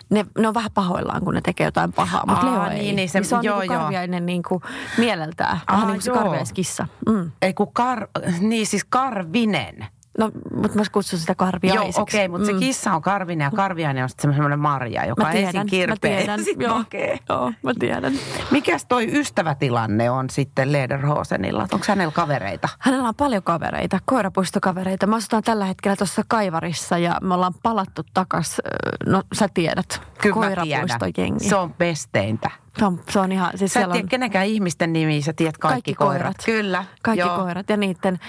ne, 0.10 0.26
ne 0.38 0.48
on 0.48 0.54
vähän 0.54 0.72
pahoillaan, 0.74 1.24
kun 1.24 1.34
ne 1.34 1.42
tekee 1.42 1.66
jotain 1.66 1.94
pahaa, 1.94 2.26
mutta 2.26 2.46
Leo 2.46 2.66
ei. 2.66 2.80
Niin, 2.80 2.96
niin, 2.96 3.10
se, 3.10 3.20
niin 3.20 3.30
se 3.30 3.36
on 3.36 3.44
joo, 3.44 3.60
niin 3.60 3.70
karviainen 3.70 4.26
niin 4.26 4.44
kuin 4.44 4.62
mieleltään, 4.98 5.58
Aa, 5.68 5.76
vähän 5.76 5.88
niin 5.88 5.96
kuin 5.96 6.02
se 6.02 6.12
karviaiskissa. 6.12 6.88
Mm. 7.10 7.32
Ei 7.42 7.54
kun 7.54 7.74
kar, 7.74 8.08
niin 8.40 8.68
siis 8.68 8.86
karvinen. 8.90 9.86
No, 10.20 10.32
mutta 10.56 10.78
mä 10.78 10.84
kutsun 10.92 11.20
sitä 11.20 11.36
karviaiseksi. 11.36 11.98
Joo, 11.98 12.04
okei, 12.04 12.26
okay, 12.26 12.28
mutta 12.28 12.52
mm. 12.54 12.60
se 12.60 12.66
kissa 12.66 12.94
on 12.94 13.02
karvinen 13.02 13.46
ja 13.46 13.52
karviainen 13.52 14.04
on 14.04 14.10
sitten 14.10 14.34
semmoinen 14.34 14.60
marja, 14.60 15.06
joka 15.06 15.24
mä 15.24 15.32
tiedän, 15.32 15.48
ensin 15.48 15.66
kirpeää 15.66 16.20
mä 16.20 16.26
tiedän. 16.26 16.40
Joo, 16.60 16.80
okay. 16.80 17.18
joo, 17.30 17.54
mä 17.64 17.74
tiedän. 17.80 18.14
Mikäs 18.52 18.86
toi 18.86 19.20
ystävätilanne 19.20 20.10
on 20.10 20.30
sitten 20.30 20.72
Lederhosenilla? 20.72 21.62
Onko 21.62 21.86
hänellä 21.88 22.12
kavereita? 22.12 22.70
Hänellä 22.80 23.08
on 23.08 23.16
paljon 23.16 23.44
kavereita, 23.44 24.00
koirapuistokavereita. 24.06 25.08
Mä 25.08 25.16
asutaan 25.16 25.44
tällä 25.44 25.66
hetkellä 25.66 25.96
tuossa 25.96 26.22
Kaivarissa 26.28 26.98
ja 26.98 27.18
me 27.22 27.34
ollaan 27.34 27.54
palattu 27.64 28.02
takas, 28.14 28.62
no 29.06 29.24
sä 29.34 29.48
tiedät, 29.54 30.02
Kyllä 30.22 30.34
koirapuistojengi. 30.34 31.50
Se 31.50 31.56
on 31.56 31.74
pesteintä. 31.74 32.50
Se 32.80 32.86
on, 32.86 33.02
se 33.10 33.20
on 33.20 33.32
ihan, 33.32 33.52
siis 33.56 33.74
sä 33.74 33.80
et 33.80 33.92
tiedä 33.92 34.04
on... 34.04 34.10
kenenkään 34.10 34.46
ihmisten 34.46 34.94
nimiä, 34.94 35.22
sä 35.22 35.34
tiedät 35.34 35.58
kaikki, 35.58 35.76
kaikki 35.76 35.94
koirat. 35.94 36.22
koirat. 36.22 36.38
Kyllä. 36.46 36.86
Kaikki 37.02 37.20
joo. 37.20 37.38
koirat 37.38 37.70
ja 37.70 37.78
niiden 37.78 38.20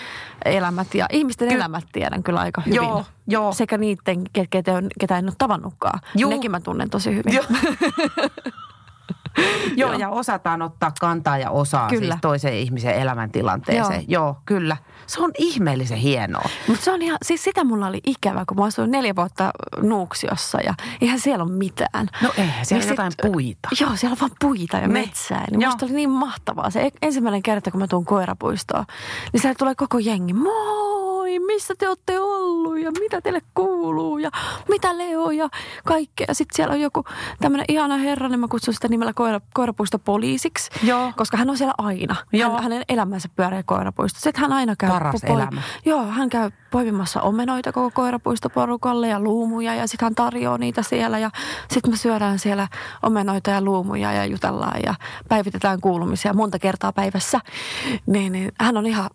elämät 0.45 0.95
ja 0.95 1.07
ihmisten 1.13 1.49
Ky- 1.49 1.55
elämät 1.55 1.85
tiedän 1.93 2.23
kyllä 2.23 2.41
aika 2.41 2.61
hyvin. 2.61 2.77
Joo, 2.77 3.05
joo. 3.27 3.53
Sekä 3.53 3.79
niiden, 3.79 4.25
ketä, 4.51 4.73
ketä 5.01 5.19
en 5.19 5.25
ole 5.25 5.35
tavannutkaan. 5.39 6.01
Joo. 6.15 6.31
Nekin 6.31 6.51
mä 6.51 6.61
tunnen 6.61 6.91
tosi 6.91 7.15
hyvin. 7.15 7.35
Joo. 7.35 7.45
Joo, 9.77 9.93
ja 9.93 10.09
osataan 10.09 10.63
ottaa 10.63 10.93
kantaa 11.01 11.39
ja 11.39 11.51
osaa 11.51 11.89
kyllä. 11.89 12.15
siis 12.15 12.21
toisen 12.21 12.55
ihmisen 12.55 12.95
elämäntilanteeseen. 12.95 14.05
Joo. 14.09 14.25
Joo, 14.25 14.37
kyllä. 14.47 14.77
Se 15.07 15.23
on 15.23 15.31
ihmeellisen 15.39 15.99
hienoa. 15.99 16.49
Mutta 16.69 16.85
se 16.85 16.93
on 16.93 17.03
ihan, 17.03 17.19
siis 17.23 17.45
sitä 17.45 17.65
mulla 17.65 17.87
oli 17.87 18.01
ikävä, 18.07 18.45
kun 18.49 18.57
mä 18.57 18.65
asuin 18.65 18.91
neljä 18.91 19.17
vuotta 19.17 19.51
Nuuksiossa 19.83 20.59
ja 20.61 20.75
eihän 21.01 21.21
siellä 21.21 21.45
ole 21.45 21.53
mitään. 21.53 22.09
No 22.23 22.33
eihän, 22.39 22.67
siellä 22.67 22.85
niin 22.85 22.91
on 22.91 22.93
jotain 22.93 23.13
sit, 23.13 23.33
puita. 23.33 23.69
Joo, 23.81 23.91
siellä 23.97 24.15
on 24.15 24.21
vaan 24.21 24.31
puita 24.41 24.77
ja 24.77 24.89
Me. 24.89 25.01
metsää. 25.01 25.45
Niin 25.51 25.69
musta 25.69 25.87
oli 25.87 25.95
niin 25.95 26.11
mahtavaa. 26.11 26.71
Se 26.71 26.91
ensimmäinen 27.03 27.43
kerta, 27.43 27.71
kun 27.71 27.81
mä 27.81 27.87
tuun 27.87 28.05
koirapuistoon, 28.05 28.85
niin 29.33 29.41
siellä 29.41 29.57
tulee 29.59 29.75
koko 29.75 29.99
jengi. 29.99 30.33
Moi! 30.33 31.00
Moi, 31.31 31.55
missä 31.55 31.75
te 31.79 31.89
olette 31.89 32.21
ollut 32.21 32.79
ja 32.81 32.91
mitä 32.91 33.21
teille 33.21 33.41
kuuluu 33.55 34.19
ja 34.19 34.31
mitä 34.69 34.99
Leo 34.99 35.31
ja 35.31 35.49
kaikkea. 35.85 36.27
Sitten 36.35 36.57
siellä 36.57 36.73
on 36.73 36.81
joku 36.81 37.05
tämmöinen 37.41 37.65
ihana 37.69 37.97
herra, 37.97 38.29
niin 38.29 38.41
mä 38.41 38.49
kutsun 38.49 38.75
sitä 38.75 38.89
nimellä 38.89 39.13
koira, 39.13 39.41
koirapuisto 39.55 39.99
poliisiksi, 39.99 40.71
Joo. 40.83 41.13
koska 41.17 41.37
hän 41.37 41.51
on 41.51 41.57
siellä 41.57 41.75
aina. 41.79 42.17
Joo. 42.33 42.51
Hän, 42.51 42.63
hänen 42.63 42.83
elämänsä 42.89 43.29
pyörii 43.37 43.63
koirapuisto. 43.63 44.21
Sitten 44.21 44.41
hän 44.41 44.53
aina 44.53 44.77
käy... 44.77 44.91
Paras 44.91 45.25
po- 45.27 45.33
elämä. 45.33 45.63
Joo, 45.85 46.05
hän 46.05 46.29
käy 46.29 46.51
poimimassa 46.71 47.23
omenoita 47.23 47.73
koko 47.73 47.91
koirapuistoporukalle 47.95 49.09
ja 49.09 49.21
luumuja 49.21 49.75
ja 49.75 49.87
sitten 49.87 50.07
hän 50.07 50.15
tarjoaa 50.15 50.59
niitä 50.59 50.83
siellä 50.83 51.19
ja 51.19 51.31
sitten 51.71 51.93
me 51.93 51.97
syödään 51.97 52.39
siellä 52.39 52.69
omenoita 53.03 53.51
ja 53.51 53.63
luumuja 53.63 54.13
ja 54.13 54.25
jutellaan 54.25 54.81
ja 54.85 54.95
päivitetään 55.29 55.81
kuulumisia 55.81 56.35
monta 56.35 56.59
kertaa 56.59 56.93
päivässä. 56.93 57.41
Niin, 58.07 58.33
niin 58.33 58.53
hän 58.61 58.77
on 58.77 58.87
ihan 58.87 59.11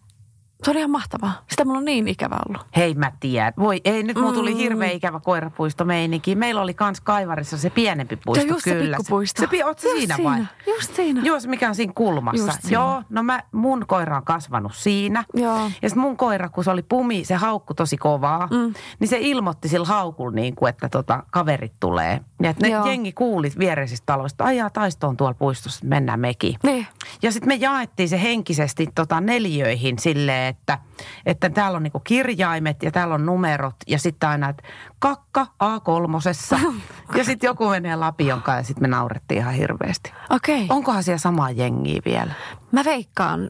se 0.63 0.71
on 0.71 0.77
ihan 0.77 0.91
mahtavaa. 0.91 1.33
Sitä 1.49 1.65
mulla 1.65 1.77
on 1.77 1.85
niin 1.85 2.07
ikävä 2.07 2.37
ollut. 2.49 2.61
Hei 2.75 2.93
mä 2.93 3.11
tiedän. 3.19 3.53
Voi 3.59 3.81
ei, 3.85 4.03
nyt 4.03 4.17
mulla 4.17 4.33
tuli 4.33 4.51
mm. 4.51 4.57
hirveä 4.57 4.91
ikävä 4.91 5.19
koirapuisto 5.19 5.85
meininki. 5.85 6.35
Meillä 6.35 6.61
oli 6.61 6.73
kans 6.73 7.01
Kaivarissa 7.01 7.57
se 7.57 7.69
pienempi 7.69 8.15
puisto 8.25 8.41
se 8.41 8.47
just 8.47 8.63
kyllä. 8.63 8.97
Se 8.97 9.09
puisto. 9.09 9.41
Se, 9.41 9.47
se, 9.57 9.65
oot 9.65 9.79
se 9.79 9.89
siinä, 9.89 10.15
siinä 10.15 10.29
vai? 10.29 10.45
Just 10.67 10.95
siinä. 10.95 11.21
Joo, 11.23 11.39
se 11.39 11.47
mikä 11.47 11.69
on 11.69 11.75
siinä 11.75 11.93
kulmassa. 11.95 12.45
Just 12.45 12.61
siinä. 12.61 12.73
Joo, 12.73 13.03
no 13.09 13.23
mä, 13.23 13.43
mun 13.51 13.85
koira 13.87 14.17
on 14.17 14.25
kasvanut 14.25 14.75
siinä. 14.75 15.23
Joo. 15.33 15.71
Ja 15.81 15.89
sit 15.89 15.97
mun 15.97 16.17
koira, 16.17 16.49
kun 16.49 16.63
se 16.63 16.71
oli 16.71 16.83
pumi, 16.83 17.25
se 17.25 17.35
haukku 17.35 17.73
tosi 17.73 17.97
kovaa. 17.97 18.47
Mm. 18.51 18.73
Niin 18.99 19.07
se 19.07 19.17
ilmoitti 19.19 19.67
sillä 19.67 19.85
haukulla 19.85 20.35
niin 20.35 20.55
kuin, 20.55 20.69
että 20.69 20.89
tota, 20.89 21.23
kaverit 21.31 21.73
tulee. 21.79 22.21
Ja 22.41 22.49
että 22.49 22.67
ne 22.67 22.73
Joo. 22.73 22.85
jengi 22.85 23.11
kuulit 23.11 23.59
viereisistä 23.59 24.05
taloista, 24.05 24.43
ajaa 24.43 24.69
taistoon 24.69 25.17
tuolla 25.17 25.33
puistossa, 25.33 25.85
mennään 25.85 26.19
mekin. 26.19 26.55
Niin. 26.63 26.87
Ja 27.21 27.31
sitten 27.31 27.47
me 27.47 27.55
jaettiin 27.55 28.09
se 28.09 28.21
henkisesti 28.21 28.87
tota 28.95 29.21
neljöihin 29.21 29.99
silleen, 29.99 30.44
että, 30.47 30.79
että 31.25 31.49
täällä 31.49 31.75
on 31.75 31.84
niinku 31.84 31.99
kirjaimet 31.99 32.84
ja 32.84 32.91
täällä 32.91 33.15
on 33.15 33.25
numerot 33.25 33.75
ja 33.88 33.99
sitten 33.99 34.29
aina, 34.29 34.49
että 34.49 34.63
kakka 34.99 35.47
A3. 35.63 36.73
ja 37.17 37.23
sitten 37.23 37.47
joku 37.47 37.69
menee 37.69 37.95
lapionkaan 37.95 38.58
ja 38.58 38.63
sitten 38.63 38.84
me 38.84 38.88
naurettiin 38.88 39.38
ihan 39.38 39.53
hirveästi. 39.53 40.13
Okei. 40.29 40.63
Okay. 40.63 40.77
Onkohan 40.77 41.03
siellä 41.03 41.19
samaa 41.19 41.51
jengiä 41.51 42.01
vielä? 42.05 42.31
Mä 42.71 42.86
veikkaan, 42.86 43.49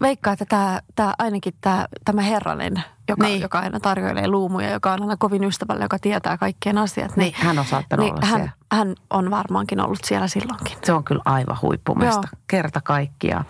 veikkaan 0.00 0.32
että 0.32 0.44
tämä, 0.44 0.80
tämä 0.94 1.14
ainakin 1.18 1.54
tämä, 1.60 1.86
tämä 2.04 2.22
herranen, 2.22 2.82
joka, 3.08 3.26
niin. 3.26 3.40
joka 3.40 3.58
aina 3.58 3.80
tarjoilee 3.80 4.28
luumuja, 4.28 4.70
joka 4.70 4.92
on 4.92 5.02
aina 5.02 5.16
kovin 5.16 5.44
ystävällä, 5.44 5.84
joka 5.84 5.98
tietää 5.98 6.38
kaikkien 6.38 6.78
asiat. 6.78 7.16
Niin, 7.16 7.32
niin 7.32 7.46
hän 7.46 7.58
on 7.58 7.64
saattanut 7.64 8.04
niin 8.04 8.14
olla 8.14 8.26
hän, 8.26 8.36
siellä. 8.36 8.52
hän 8.72 8.94
on 9.10 9.30
varmaankin 9.30 9.80
ollut 9.80 10.04
siellä 10.04 10.28
silloinkin. 10.28 10.76
Se 10.84 10.92
on 10.92 11.04
kyllä 11.04 11.22
aivan 11.24 11.56
huippumesta, 11.62 12.28
Joo. 12.32 12.42
kerta 12.46 12.80
kaikkiaan. 12.80 13.44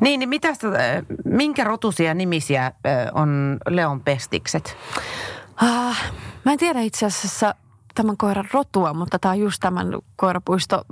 Niin, 0.00 0.20
niin 0.20 0.28
mitäs, 0.28 0.58
minkä 1.24 1.64
rotusia 1.64 2.14
nimisiä 2.14 2.72
on 3.12 3.58
Leon 3.68 4.00
pestikset? 4.00 4.76
Ah, 5.56 6.02
mä 6.44 6.52
en 6.52 6.58
tiedä 6.58 6.80
itse 6.80 7.06
asiassa 7.06 7.54
tämän 7.94 8.16
koiran 8.16 8.48
rotua, 8.52 8.94
mutta 8.94 9.18
tämä 9.18 9.32
on 9.32 9.38
just 9.38 9.60
tämän 9.60 9.86
koirapuisto 10.16 10.84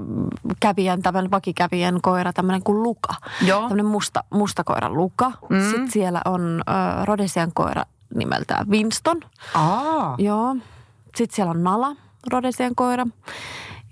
kävijän, 0.61 1.03
tämän 1.03 1.31
vakikävijän 1.31 2.01
koira, 2.03 2.33
tämmöinen 2.33 2.63
kuin 2.63 2.83
Luka. 2.83 3.15
Joo. 3.43 3.61
Tämmöinen 3.61 3.87
musta, 3.87 4.25
musta 4.31 4.65
koira 4.65 4.91
Luka. 4.91 5.33
Mm. 5.49 5.61
Sitten 5.61 5.91
siellä 5.91 6.21
on 6.25 6.63
äh, 6.69 7.05
Rodesian 7.05 7.51
koira 7.55 7.83
nimeltään 8.15 8.69
Winston. 8.69 9.21
Aa. 9.55 10.15
Joo. 10.19 10.57
Sitten 11.17 11.37
siellä 11.37 11.51
on 11.51 11.65
Nala, 11.65 11.97
Rodesian 12.33 12.75
koira. 12.75 13.07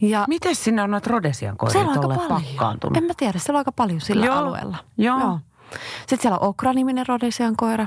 Ja 0.00 0.24
Miten 0.28 0.54
sinne 0.54 0.82
on 0.82 0.90
noita 0.90 1.10
Rodesian 1.10 1.56
koiria 1.56 1.84
tuolle 1.84 2.18
pakkaantunut? 2.28 2.96
En 2.96 3.04
mä 3.04 3.12
tiedä, 3.16 3.38
siellä 3.38 3.56
on 3.56 3.60
aika 3.60 3.72
paljon 3.72 4.00
sillä 4.00 4.26
Joo. 4.26 4.36
alueella. 4.36 4.76
Joo. 4.98 5.18
Joo. 5.18 5.38
Sitten 6.00 6.18
siellä 6.20 6.38
on 6.38 6.48
Okra-niminen 6.48 7.06
Rodesian 7.06 7.56
koira 7.56 7.86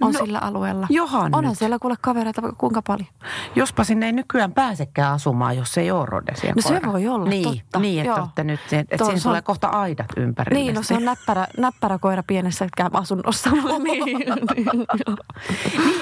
on 0.00 0.12
no, 0.12 0.18
sillä 0.18 0.38
alueella. 0.38 0.86
Johan 0.90 1.34
Onhan 1.34 1.44
nyt. 1.44 1.58
siellä 1.58 1.78
kuule 1.78 1.94
kavereita 2.00 2.42
kuinka 2.58 2.82
paljon. 2.82 3.08
Jospa 3.56 3.84
sinne 3.84 4.06
ei 4.06 4.12
nykyään 4.12 4.52
pääsekään 4.52 5.12
asumaan, 5.12 5.56
jos 5.56 5.78
ei 5.78 5.90
ole 5.90 6.06
Rodesia 6.06 6.52
No 6.56 6.62
se 6.62 6.80
voi 6.86 7.08
olla, 7.08 7.28
niin, 7.28 7.44
totta. 7.44 7.78
Niin, 7.78 8.06
että, 8.06 8.22
että 8.22 8.44
nyt, 8.44 8.60
että 8.72 8.96
Tuo, 8.96 9.06
siinä 9.06 9.20
tulee 9.20 9.38
on... 9.38 9.44
kohta 9.44 9.68
aidat 9.68 10.06
ympärille. 10.16 10.62
Niin, 10.62 10.74
no 10.74 10.82
se 10.82 10.94
on 10.94 11.04
näppärä, 11.04 11.46
näppärä 11.58 11.98
koira 11.98 12.22
pienessä 12.26 12.66
asunnossa. 12.92 13.50
niin, 13.84 14.04
niin, 14.04 14.22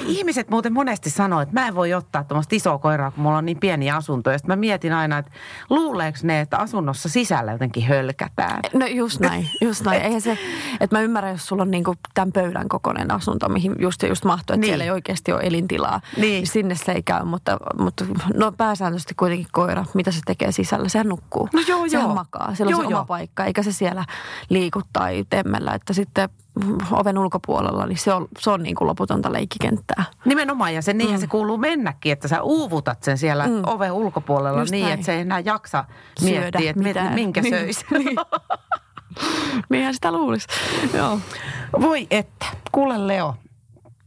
Ihmiset 0.06 0.50
muuten 0.50 0.72
monesti 0.72 1.10
sanoo, 1.10 1.40
että 1.40 1.60
mä 1.60 1.68
en 1.68 1.74
voi 1.74 1.94
ottaa 1.94 2.24
tuommoista 2.24 2.56
isoa 2.56 2.78
koiraa, 2.78 3.10
kun 3.10 3.22
mulla 3.22 3.38
on 3.38 3.46
niin 3.46 3.60
pieni 3.60 3.90
asunto. 3.90 4.30
Ja 4.30 4.38
mä 4.46 4.56
mietin 4.56 4.92
aina, 4.92 5.18
että 5.18 5.32
luuleeko 5.70 6.18
ne, 6.22 6.40
että 6.40 6.58
asunnossa 6.58 7.08
sisällä 7.08 7.52
jotenkin 7.52 7.86
hölkätään? 7.86 8.60
No 8.74 8.86
just 8.86 9.20
näin, 9.20 9.50
just 9.60 9.84
näin. 9.84 10.02
Eihän 10.02 10.20
se, 10.20 10.38
että 10.80 10.96
mä 10.96 11.02
ymmärrän, 11.02 11.32
jos 11.32 11.46
sulla 11.46 11.62
on 11.62 11.70
niinku 11.70 11.94
tämän 12.14 12.32
pöydän 12.32 12.68
kokoinen 12.68 13.10
asunto, 13.10 13.48
mihin 13.48 13.81
just, 13.82 14.02
just 14.02 14.24
mahtuu, 14.24 14.54
että 14.54 14.60
niin. 14.60 14.70
siellä 14.70 14.84
ei 14.84 14.90
oikeasti 14.90 15.32
ole 15.32 15.40
elintilaa. 15.44 16.00
Niin. 16.16 16.46
Sinne 16.46 16.74
se 16.74 16.92
ei 16.92 17.02
käy, 17.02 17.24
mutta, 17.24 17.56
mutta 17.78 18.04
no 18.34 18.52
pääsääntöisesti 18.52 19.14
kuitenkin 19.14 19.46
koira, 19.52 19.84
mitä 19.94 20.10
se 20.10 20.20
tekee 20.26 20.52
sisällä, 20.52 20.88
sehän 20.88 21.08
nukkuu. 21.08 21.48
No 21.52 21.60
joo, 21.68 21.88
sehän 21.88 22.06
joo. 22.06 22.14
makaa, 22.14 22.54
siellä 22.54 22.68
on 22.68 22.70
joo, 22.70 22.82
se 22.82 22.90
joo. 22.90 22.98
oma 22.98 23.06
paikka, 23.06 23.44
eikä 23.44 23.62
se 23.62 23.72
siellä 23.72 24.04
liiku 24.48 24.80
tai 24.92 25.24
temmellä, 25.30 25.74
että 25.74 25.92
sitten 25.92 26.28
oven 26.90 27.18
ulkopuolella, 27.18 27.86
niin 27.86 27.98
se 27.98 28.12
on, 28.12 28.28
se 28.38 28.50
on 28.50 28.62
niin 28.62 28.74
kuin 28.74 28.88
loputonta 28.88 29.32
leikkikenttää. 29.32 30.04
Nimenomaan, 30.24 30.74
ja 30.74 30.82
se 30.82 30.92
niinhän 30.92 31.18
mm. 31.18 31.20
se 31.20 31.26
kuuluu 31.26 31.58
mennäkin, 31.58 32.12
että 32.12 32.28
sä 32.28 32.42
uuvutat 32.42 33.02
sen 33.02 33.18
siellä 33.18 33.46
mm. 33.46 33.62
oven 33.66 33.92
ulkopuolella 33.92 34.60
Just 34.60 34.70
niin, 34.70 34.82
näin. 34.82 34.94
että 34.94 35.06
se 35.06 35.12
ei 35.12 35.20
enää 35.20 35.40
jaksa 35.40 35.84
miettiä, 36.22 36.70
että 36.70 36.82
mitään. 36.82 37.14
minkä 37.14 37.42
niin. 37.42 37.54
söisi. 37.54 37.84
niin. 37.98 38.16
Niinhän 39.68 39.94
sitä 39.94 40.12
luulisi. 40.12 40.46
Joo. 40.94 41.18
Voi 41.80 42.06
että. 42.10 42.46
Kuule 42.72 43.06
Leo, 43.06 43.34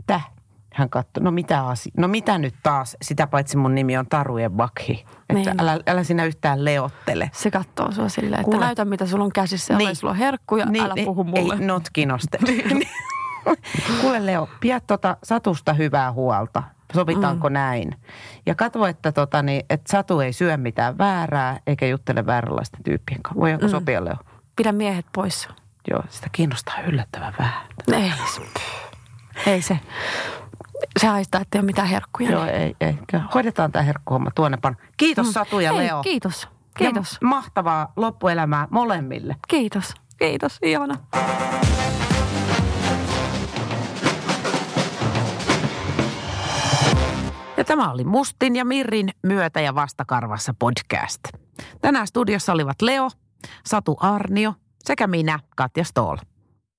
Täh? 0.08 0.32
Hän 0.74 0.89
katsoi, 0.89 1.24
no 1.24 1.32
mitä 1.32 1.68
asia? 1.68 1.91
No 1.98 2.08
mitä 2.08 2.38
nyt 2.38 2.56
taas? 2.63 2.98
Sitä 3.02 3.28
paitsi 3.28 3.58
mun 3.58 3.76
nimi 3.76 3.98
on 3.98 4.08
Tarujen 4.08 4.52
Bakhi. 4.52 5.06
Että 5.30 5.34
niin. 5.34 5.62
älä, 5.62 5.80
älä 5.88 6.04
sinä 6.04 6.26
yhtään 6.26 6.65
leottele. 6.65 7.32
Se 7.34 7.52
katsoo 7.52 7.91
sua 7.91 8.10
silleen, 8.10 8.39
että 8.39 8.44
Kuule. 8.44 8.65
näytä 8.65 8.86
mitä 8.86 9.06
sulla 9.06 9.24
on 9.24 9.34
käsissä. 9.34 9.78
Niin. 9.78 9.88
Ole 9.88 9.96
sulla 9.96 10.12
on 10.12 10.18
herkkuja, 10.18 10.65
niin, 10.65 10.84
älä 10.84 10.94
niin, 10.94 11.06
puhu 11.06 11.24
mulle. 11.24 11.54
Ei 11.54 11.65
notkinoste. 11.65 12.38
Niin. 12.46 12.88
Kuule 14.02 14.26
Leo, 14.26 14.50
pidä 14.60 14.80
tuota 14.80 15.18
Satusta 15.24 15.74
hyvää 15.74 16.12
huolta. 16.12 16.63
Sovitaanko 16.94 17.50
mm. 17.50 17.54
näin? 17.54 17.96
Ja 18.46 18.56
katso, 18.56 18.86
että, 18.86 19.12
tota, 19.12 19.41
niin, 19.41 19.65
että 19.70 19.91
Satu 19.91 20.20
ei 20.20 20.34
syö 20.34 20.58
mitään 20.58 20.98
väärää 20.98 21.60
eikä 21.68 21.88
juttele 21.88 22.26
vääränlaisten 22.26 22.84
tyyppien 22.84 23.24
kanssa. 23.24 23.41
Voi 23.41 23.58
mm. 23.58 23.70
sopia 23.70 24.06
Leo? 24.06 24.15
Pidä 24.56 24.72
miehet 24.72 25.06
pois. 25.15 25.48
Joo, 25.91 26.04
sitä 26.10 26.28
kiinnostaa 26.32 26.82
yllättävän 26.82 27.34
vähän. 27.39 27.68
Ei. 27.94 28.13
Ei 29.48 29.62
se. 29.62 29.80
Se 31.00 31.08
haistaa, 31.08 31.41
että 31.41 31.58
ei 31.58 31.60
ole 31.60 31.65
mitään 31.65 31.88
herkkuja. 31.88 32.32
Joo, 32.32 32.45
ei, 32.45 32.76
ei. 32.82 32.98
Hoidetaan 33.34 33.71
tämä 33.71 33.84
herkkuhomma 33.84 34.32
tuonnepan. 34.36 34.78
Kiitos 34.98 35.28
mm. 35.28 35.34
Satu 35.34 35.60
ja 35.60 35.74
Hei, 35.74 35.88
Leo. 35.88 36.02
Kiitos. 36.02 36.48
Kiitos. 36.78 37.17
Ja 37.21 37.28
mahtavaa 37.28 37.93
loppuelämää 37.95 38.67
molemmille. 38.71 39.36
Kiitos. 39.48 39.93
Kiitos. 40.17 40.58
Ihana. 40.62 40.95
Ja 47.58 47.63
tämä 47.63 47.91
oli 47.91 48.04
Mustin 48.04 48.56
ja 48.56 48.65
Mirrin 48.65 49.10
myötä 49.24 49.62
ja 49.62 49.76
vastakarvassa 49.76 50.54
podcast. 50.60 51.21
Tänään 51.82 52.08
studiossa 52.08 52.54
olivat 52.54 52.82
Leo, 52.82 53.10
Satu 53.65 53.98
Arnio 54.00 54.54
sekä 54.84 55.08
minä, 55.08 55.39
Katja 55.56 55.84
Stoll. 55.84 56.17